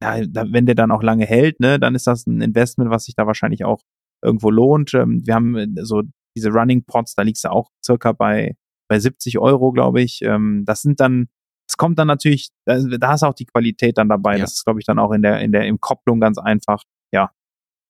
[0.02, 3.14] ja, wenn der dann auch lange hält, ne, dann ist das ein Investment, was sich
[3.14, 3.80] da wahrscheinlich auch
[4.24, 4.94] irgendwo lohnt.
[4.94, 6.02] Ähm, wir haben äh, so
[6.36, 8.56] diese Running Pots, da liegst du auch circa bei,
[8.88, 10.22] bei 70 Euro, glaube ich.
[10.22, 11.28] Ähm, das sind dann,
[11.68, 14.34] es kommt dann natürlich, da, ist auch die Qualität dann dabei.
[14.34, 14.40] Ja.
[14.40, 16.82] Das ist, glaube ich, dann auch in der, in der, im Kopplung ganz einfach.
[17.12, 17.30] Ja.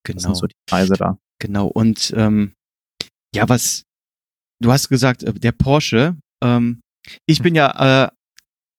[0.04, 0.16] Genau.
[0.16, 0.34] Das sind genau.
[0.34, 1.18] so die Preise da.
[1.40, 1.66] Genau.
[1.66, 2.54] Und ähm,
[3.34, 3.84] ja, was,
[4.60, 6.80] du hast gesagt, äh, der Porsche, ähm,
[7.26, 8.10] ich bin ja äh,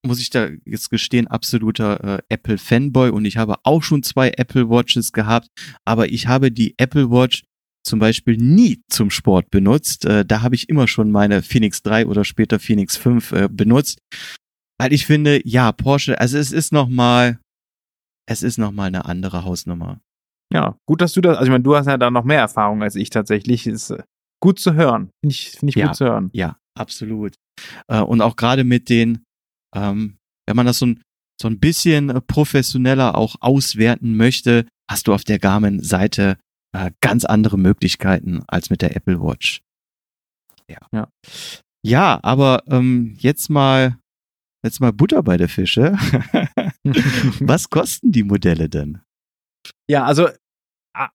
[0.05, 4.69] muss ich da jetzt gestehen, absoluter äh, Apple-Fanboy und ich habe auch schon zwei Apple
[4.69, 5.49] Watches gehabt,
[5.85, 7.43] aber ich habe die Apple Watch
[7.85, 10.05] zum Beispiel nie zum Sport benutzt.
[10.05, 13.99] Äh, da habe ich immer schon meine Phoenix 3 oder später Phoenix 5 äh, benutzt.
[14.79, 17.39] Weil ich finde, ja, Porsche, also es ist nochmal,
[18.27, 20.01] es ist nochmal eine andere Hausnummer.
[20.51, 22.83] Ja, gut, dass du das, also ich meine, du hast ja da noch mehr Erfahrung
[22.83, 23.67] als ich tatsächlich.
[23.67, 24.03] Ist äh,
[24.41, 25.11] gut zu hören.
[25.21, 26.29] Finde ich, finde ich ja, gut zu hören.
[26.33, 27.35] Ja, absolut.
[27.87, 29.24] Äh, und auch gerade mit den
[29.75, 30.17] ähm,
[30.47, 31.01] wenn man das so ein,
[31.39, 36.37] so ein bisschen äh, professioneller auch auswerten möchte, hast du auf der Garmin-Seite
[36.73, 39.61] äh, ganz andere Möglichkeiten als mit der Apple Watch.
[40.69, 40.79] Ja.
[40.91, 41.07] Ja,
[41.83, 43.97] ja aber ähm, jetzt mal
[44.63, 45.91] jetzt mal Butter bei der Fische.
[47.39, 49.01] Was kosten die Modelle denn?
[49.87, 50.29] Ja, also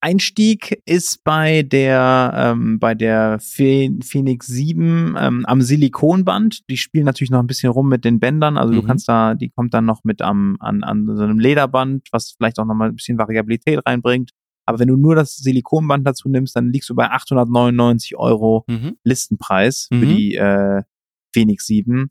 [0.01, 6.69] Einstieg ist bei der ähm, bei der Phoenix 7 ähm, am Silikonband.
[6.69, 8.57] Die spielen natürlich noch ein bisschen rum mit den Bändern.
[8.57, 8.77] Also mhm.
[8.77, 12.35] du kannst da, die kommt dann noch mit am an, an so einem Lederband, was
[12.37, 14.33] vielleicht auch noch mal ein bisschen Variabilität reinbringt.
[14.67, 18.97] Aber wenn du nur das Silikonband dazu nimmst, dann liegst du bei 899 Euro mhm.
[19.03, 20.17] Listenpreis für mhm.
[20.17, 20.83] die äh,
[21.33, 22.11] Phoenix 7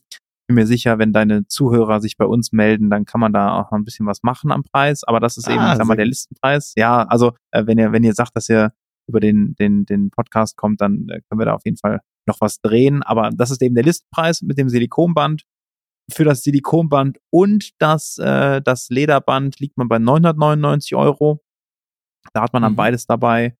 [0.49, 3.69] bin mir sicher, wenn deine Zuhörer sich bei uns melden, dann kann man da auch
[3.69, 5.03] noch ein bisschen was machen am Preis.
[5.03, 6.73] Aber das ist eben, ah, ich sag mal, der Listenpreis.
[6.75, 8.73] Ja, also äh, wenn ihr, wenn ihr sagt, dass ihr
[9.07, 12.41] über den, den, den Podcast kommt, dann äh, können wir da auf jeden Fall noch
[12.41, 13.03] was drehen.
[13.03, 15.43] Aber das ist eben der Listenpreis mit dem Silikonband.
[16.11, 21.43] Für das Silikonband und das, äh, das Lederband liegt man bei 999 Euro.
[22.33, 22.77] Da hat man dann mhm.
[22.77, 23.55] beides dabei.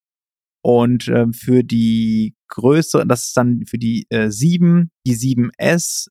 [0.66, 6.08] Und äh, für die Größe, das ist dann für die äh, 7, die 7S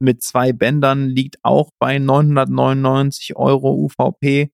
[0.00, 4.50] mit zwei Bändern liegt auch bei 999 Euro UVP.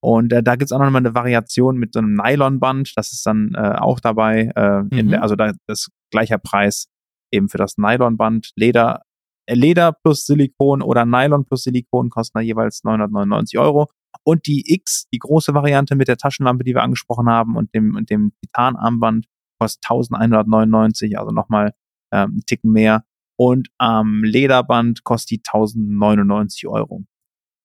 [0.00, 2.92] Und äh, da gibt's auch noch mal eine Variation mit so einem Nylonband.
[2.96, 4.52] Das ist dann äh, auch dabei.
[4.54, 5.10] Äh, mhm.
[5.10, 6.88] der, also da ist gleicher Preis
[7.32, 8.50] eben für das Nylonband.
[8.54, 9.02] Leder,
[9.46, 13.90] äh, Leder plus Silikon oder Nylon plus Silikon kosten da jeweils 999 Euro.
[14.22, 17.96] Und die X, die große Variante mit der Taschenlampe, die wir angesprochen haben, und dem,
[17.96, 19.26] und dem Titanarmband
[19.58, 21.72] kostet 1199, also nochmal
[22.12, 23.04] ähm, einen Ticken mehr.
[23.36, 27.04] Und am ähm, Lederband kostet die 1099 Euro.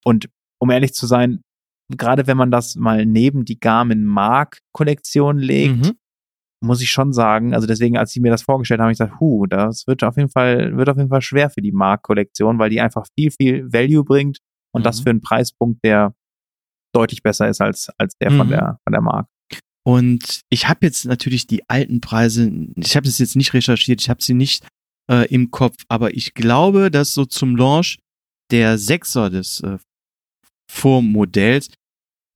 [0.03, 1.41] Und um ehrlich zu sein,
[1.89, 5.91] gerade wenn man das mal neben die Garmin Mark Kollektion legt, mhm.
[6.63, 9.19] muss ich schon sagen, also deswegen, als sie mir das vorgestellt haben, habe ich gesagt,
[9.19, 12.59] hu, das wird auf jeden Fall, wird auf jeden Fall schwer für die Mark Kollektion,
[12.59, 14.39] weil die einfach viel, viel Value bringt
[14.73, 14.83] und mhm.
[14.83, 16.13] das für einen Preispunkt, der
[16.93, 18.37] deutlich besser ist als, als der mhm.
[18.37, 19.27] von der, von der Mark.
[19.85, 24.09] Und ich habe jetzt natürlich die alten Preise, ich habe das jetzt nicht recherchiert, ich
[24.09, 24.67] habe sie nicht
[25.09, 27.99] äh, im Kopf, aber ich glaube, dass so zum Launch
[28.51, 29.77] der Sechser des äh,
[30.71, 31.69] Vormodells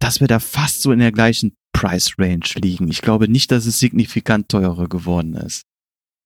[0.03, 2.89] dass wir da fast so in der gleichen Price Range liegen.
[2.89, 5.63] Ich glaube nicht, dass es signifikant teurer geworden ist.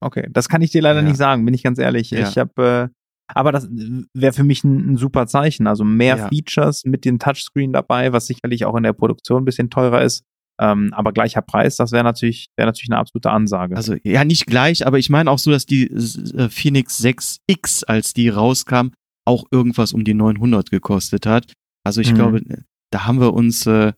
[0.03, 1.07] Okay, das kann ich dir leider ja.
[1.07, 2.09] nicht sagen, bin ich ganz ehrlich.
[2.09, 2.27] Ja.
[2.27, 5.67] Ich habe, äh, aber das wäre für mich ein, ein, super Zeichen.
[5.67, 6.27] Also mehr ja.
[6.27, 10.23] Features mit dem Touchscreen dabei, was sicherlich auch in der Produktion ein bisschen teurer ist.
[10.59, 13.75] Ähm, aber gleicher Preis, das wäre natürlich, wäre natürlich eine absolute Ansage.
[13.75, 18.13] Also ja, nicht gleich, aber ich meine auch so, dass die äh, Phoenix 6X, als
[18.13, 18.89] die rauskam,
[19.25, 21.53] auch irgendwas um die 900 gekostet hat.
[21.83, 22.15] Also ich mhm.
[22.15, 23.93] glaube, da haben wir uns äh,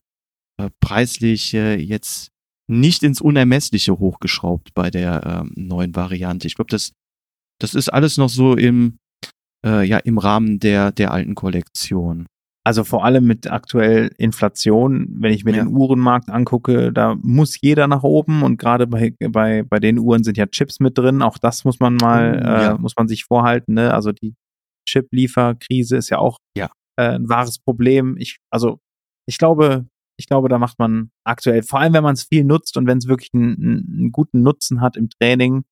[0.59, 2.31] äh, preislich äh, jetzt
[2.67, 6.47] nicht ins Unermessliche hochgeschraubt bei der ähm, neuen Variante.
[6.47, 6.91] Ich glaube, das,
[7.59, 8.99] das ist alles noch so im,
[9.65, 12.27] äh, ja, im Rahmen der, der alten Kollektion.
[12.69, 15.63] Also vor allem mit aktuell Inflation, wenn ich mir ja.
[15.63, 20.23] den Uhrenmarkt angucke, da muss jeder nach oben und gerade bei, bei, bei den Uhren
[20.23, 21.23] sind ja Chips mit drin.
[21.23, 22.71] Auch das muss man mal, mm, ja.
[22.75, 23.73] äh, muss man sich vorhalten.
[23.73, 23.91] Ne?
[23.91, 24.35] Also die
[24.87, 28.17] Chip-Lieferkrise ist ja auch ja äh, ein wahres Problem.
[28.19, 28.79] Ich, also
[29.27, 29.87] ich glaube,
[30.19, 32.99] ich glaube, da macht man aktuell, vor allem wenn man es viel nutzt und wenn
[32.99, 35.63] es wirklich einen, einen, guten Nutzen hat im Training,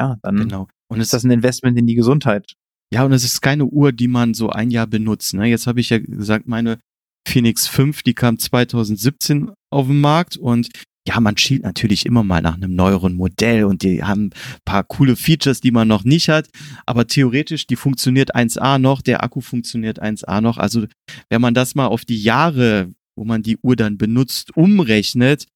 [0.00, 0.66] ja, dann genau.
[0.90, 2.54] und ist das ein Investment in die Gesundheit.
[2.94, 5.34] Ja, und es ist keine Uhr, die man so ein Jahr benutzt.
[5.34, 5.46] Ne?
[5.46, 6.78] Jetzt habe ich ja gesagt, meine
[7.26, 10.68] Phoenix 5, die kam 2017 auf den Markt und
[11.04, 14.30] ja, man schielt natürlich immer mal nach einem neueren Modell und die haben
[14.64, 16.48] paar coole Features, die man noch nicht hat.
[16.86, 20.56] Aber theoretisch, die funktioniert 1A noch, der Akku funktioniert 1A noch.
[20.56, 20.86] Also
[21.28, 25.48] wenn man das mal auf die Jahre, wo man die Uhr dann benutzt, umrechnet,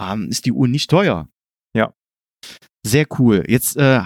[0.00, 1.28] ähm, ist die Uhr nicht teuer.
[1.76, 1.92] Ja.
[2.86, 3.44] Sehr cool.
[3.46, 4.00] Jetzt äh,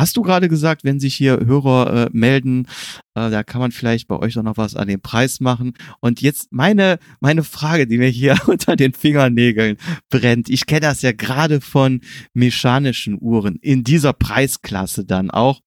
[0.00, 2.66] Hast du gerade gesagt, wenn sich hier Hörer äh, melden,
[3.14, 5.74] äh, da kann man vielleicht bei euch auch noch was an den Preis machen.
[6.00, 9.76] Und jetzt meine, meine Frage, die mir hier unter den Fingernägeln
[10.08, 10.48] brennt.
[10.48, 12.00] Ich kenne das ja gerade von
[12.32, 15.60] mechanischen Uhren in dieser Preisklasse dann auch,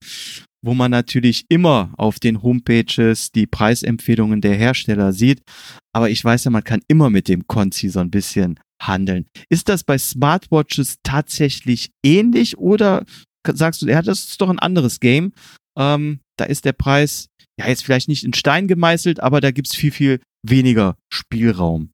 [0.63, 5.43] wo man natürlich immer auf den Homepages die Preisempfehlungen der Hersteller sieht.
[5.91, 9.27] Aber ich weiß ja, man kann immer mit dem Konzi so ein bisschen handeln.
[9.49, 13.05] Ist das bei Smartwatches tatsächlich ähnlich oder
[13.53, 15.33] sagst du, ja, das ist doch ein anderes Game.
[15.77, 17.27] Ähm, da ist der Preis
[17.59, 21.91] ja jetzt vielleicht nicht in Stein gemeißelt, aber da gibt's viel, viel weniger Spielraum.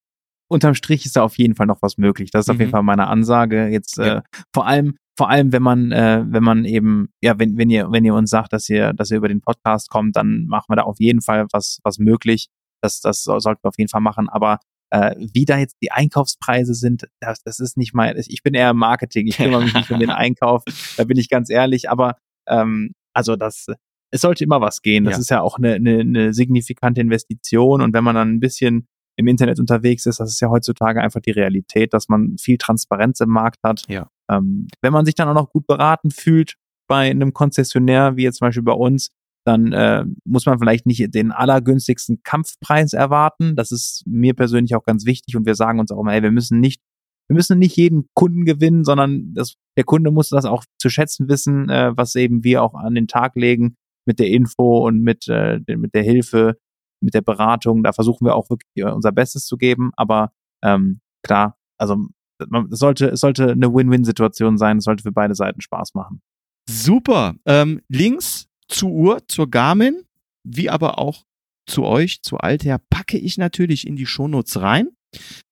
[0.52, 2.32] Unterm Strich ist da auf jeden Fall noch was möglich.
[2.32, 2.54] Das ist mhm.
[2.54, 2.74] auf jeden mhm.
[2.74, 3.68] Fall meine Ansage.
[3.68, 4.18] Jetzt ja.
[4.18, 4.22] äh,
[4.54, 8.06] vor allem, vor allem, wenn man, äh, wenn man eben, ja, wenn, wenn ihr, wenn
[8.06, 10.84] ihr uns sagt, dass ihr, dass ihr über den Podcast kommt, dann machen wir da
[10.84, 12.48] auf jeden Fall was, was möglich.
[12.82, 14.30] Das, das sollten wir auf jeden Fall machen.
[14.30, 14.60] Aber
[14.92, 18.74] äh, wie da jetzt die Einkaufspreise sind, das, das ist nicht mein, ich bin eher
[18.74, 20.64] Marketing, ich kümmere mich nicht um den Einkauf,
[20.98, 22.18] da bin ich ganz ehrlich, aber
[22.48, 23.68] ähm, also das,
[24.12, 25.04] es sollte immer was gehen.
[25.04, 25.20] Das ja.
[25.20, 29.28] ist ja auch eine, eine, eine signifikante Investition und wenn man dann ein bisschen im
[29.28, 33.30] Internet unterwegs ist, das ist ja heutzutage einfach die Realität, dass man viel Transparenz im
[33.30, 33.84] Markt hat.
[33.90, 34.10] Ja.
[34.32, 36.56] Ähm, wenn man sich dann auch noch gut beraten fühlt
[36.88, 39.12] bei einem Konzessionär, wie jetzt zum Beispiel bei uns,
[39.46, 43.56] dann äh, muss man vielleicht nicht den allergünstigsten Kampfpreis erwarten.
[43.56, 46.32] Das ist mir persönlich auch ganz wichtig und wir sagen uns auch immer, ey, wir
[46.32, 46.82] müssen nicht,
[47.28, 51.30] wir müssen nicht jeden Kunden gewinnen, sondern das, der Kunde muss das auch zu schätzen
[51.30, 53.76] wissen, äh, was eben wir auch an den Tag legen
[54.06, 56.58] mit der Info und mit, äh, mit der Hilfe,
[57.02, 57.84] mit der Beratung.
[57.84, 59.92] Da versuchen wir auch wirklich unser Bestes zu geben.
[59.96, 60.32] Aber
[60.64, 62.08] ähm, klar, also
[62.40, 64.78] es sollte, es sollte eine Win-Win-Situation sein.
[64.78, 66.22] Es sollte für beide Seiten Spaß machen.
[66.68, 67.36] Super.
[67.46, 70.04] Ähm, Links zur Uhr, zur Garmin,
[70.44, 71.26] wie aber auch
[71.68, 74.90] zu euch, zu Alter, packe ich natürlich in die Shownotes rein.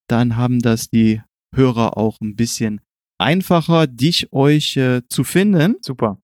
[0.07, 1.21] Dann haben das die
[1.53, 2.81] Hörer auch ein bisschen
[3.17, 5.75] einfacher, dich, euch äh, zu finden.
[5.81, 6.19] Super.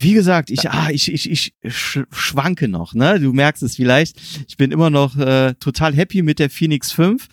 [0.00, 3.20] Wie gesagt, ich, ah, ich, ich, ich sch schwanke noch, ne?
[3.20, 4.20] Du merkst es vielleicht.
[4.48, 7.28] Ich bin immer noch äh, total happy mit der Phoenix 5.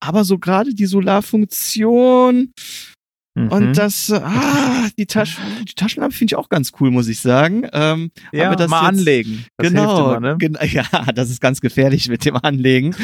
[0.00, 2.52] Aber so gerade die Solarfunktion
[3.36, 3.48] Mhm.
[3.52, 5.36] und das, äh, ah, die, Tasch
[5.68, 7.66] die Taschenlampe finde ich auch ganz cool, muss ich sagen.
[7.72, 9.44] Ähm, ja, aber das mal jetzt- anlegen.
[9.58, 10.36] Das genau, immer, ne?
[10.38, 10.84] gen- ja,
[11.14, 12.96] das ist ganz gefährlich mit dem Anlegen.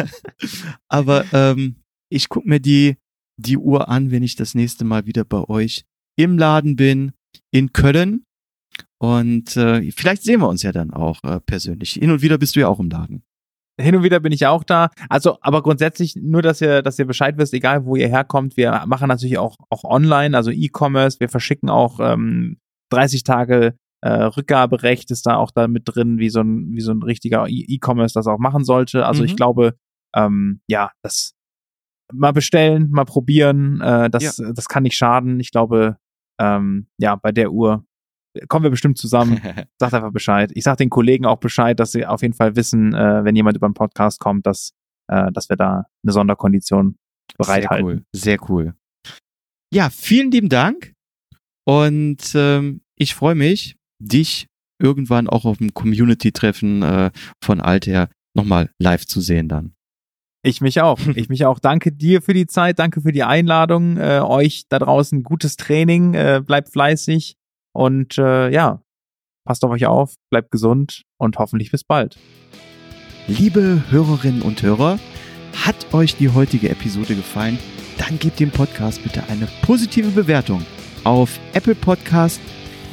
[0.88, 1.76] Aber ähm,
[2.10, 2.96] ich guck mir die,
[3.38, 5.84] die Uhr an, wenn ich das nächste Mal wieder bei euch
[6.16, 7.12] im Laden bin,
[7.50, 8.24] in Köln.
[8.98, 11.92] Und äh, vielleicht sehen wir uns ja dann auch äh, persönlich.
[11.92, 13.22] Hin und wieder bist du ja auch im Laden.
[13.78, 14.90] Hin und wieder bin ich auch da.
[15.08, 18.56] Also, aber grundsätzlich nur, dass ihr, dass ihr Bescheid wisst, egal wo ihr herkommt.
[18.56, 21.20] Wir machen natürlich auch, auch online, also E-Commerce.
[21.20, 22.58] Wir verschicken auch ähm,
[22.90, 26.92] 30 Tage äh, Rückgaberecht ist da auch da mit drin, wie so ein, wie so
[26.92, 29.06] ein richtiger E- E-Commerce das auch machen sollte.
[29.06, 29.26] Also Mhm.
[29.30, 29.74] ich glaube,
[30.14, 31.32] ähm, ja, das
[32.12, 35.40] mal bestellen, mal probieren, äh, das, das kann nicht schaden.
[35.40, 35.96] Ich glaube,
[36.38, 37.84] ähm, ja, bei der Uhr
[38.48, 39.40] kommen wir bestimmt zusammen.
[39.78, 40.50] Sagt einfach Bescheid.
[40.54, 43.56] Ich sag den Kollegen auch Bescheid, dass sie auf jeden Fall wissen, äh, wenn jemand
[43.56, 44.72] über den Podcast kommt, dass,
[45.08, 46.96] äh, dass wir da eine Sonderkondition
[47.38, 47.86] bereithalten.
[47.86, 48.04] Sehr cool.
[48.12, 48.74] Sehr cool.
[49.72, 50.92] Ja, vielen lieben Dank.
[51.64, 54.46] Und ähm, ich freue mich, dich
[54.80, 57.10] irgendwann auch auf dem Community-Treffen äh,
[57.42, 59.74] von Alter nochmal live zu sehen dann.
[60.42, 61.00] Ich mich auch.
[61.16, 61.58] Ich mich auch.
[61.58, 63.96] Danke dir für die Zeit, danke für die Einladung.
[63.96, 67.36] Äh, euch da draußen gutes Training, äh, bleibt fleißig
[67.76, 68.80] und äh, ja,
[69.44, 72.16] passt auf euch auf, bleibt gesund und hoffentlich bis bald.
[73.28, 74.98] Liebe Hörerinnen und Hörer,
[75.64, 77.58] hat euch die heutige Episode gefallen?
[77.98, 80.64] Dann gebt dem Podcast bitte eine positive Bewertung
[81.04, 82.40] auf Apple Podcast.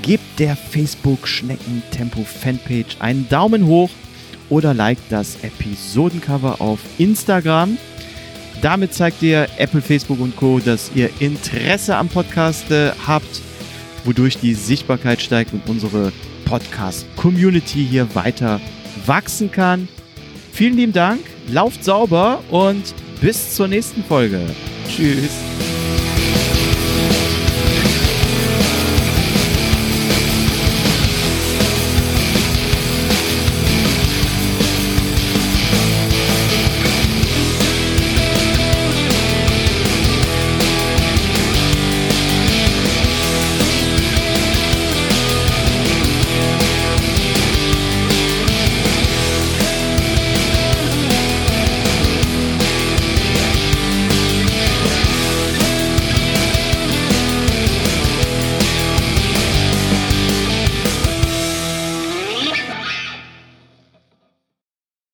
[0.01, 3.89] Gebt der Facebook Schneckentempo Fanpage einen Daumen hoch
[4.49, 7.77] oder liked das Episodencover auf Instagram.
[8.61, 13.41] Damit zeigt ihr Apple, Facebook und Co., dass ihr Interesse am Podcast äh, habt,
[14.06, 16.12] wodurch die Sichtbarkeit steigt und unsere
[16.45, 18.60] Podcast-Community hier weiter
[19.06, 19.88] wachsen kann.
[20.51, 24.39] Vielen lieben Dank, lauft sauber und bis zur nächsten Folge.
[24.88, 25.72] Tschüss.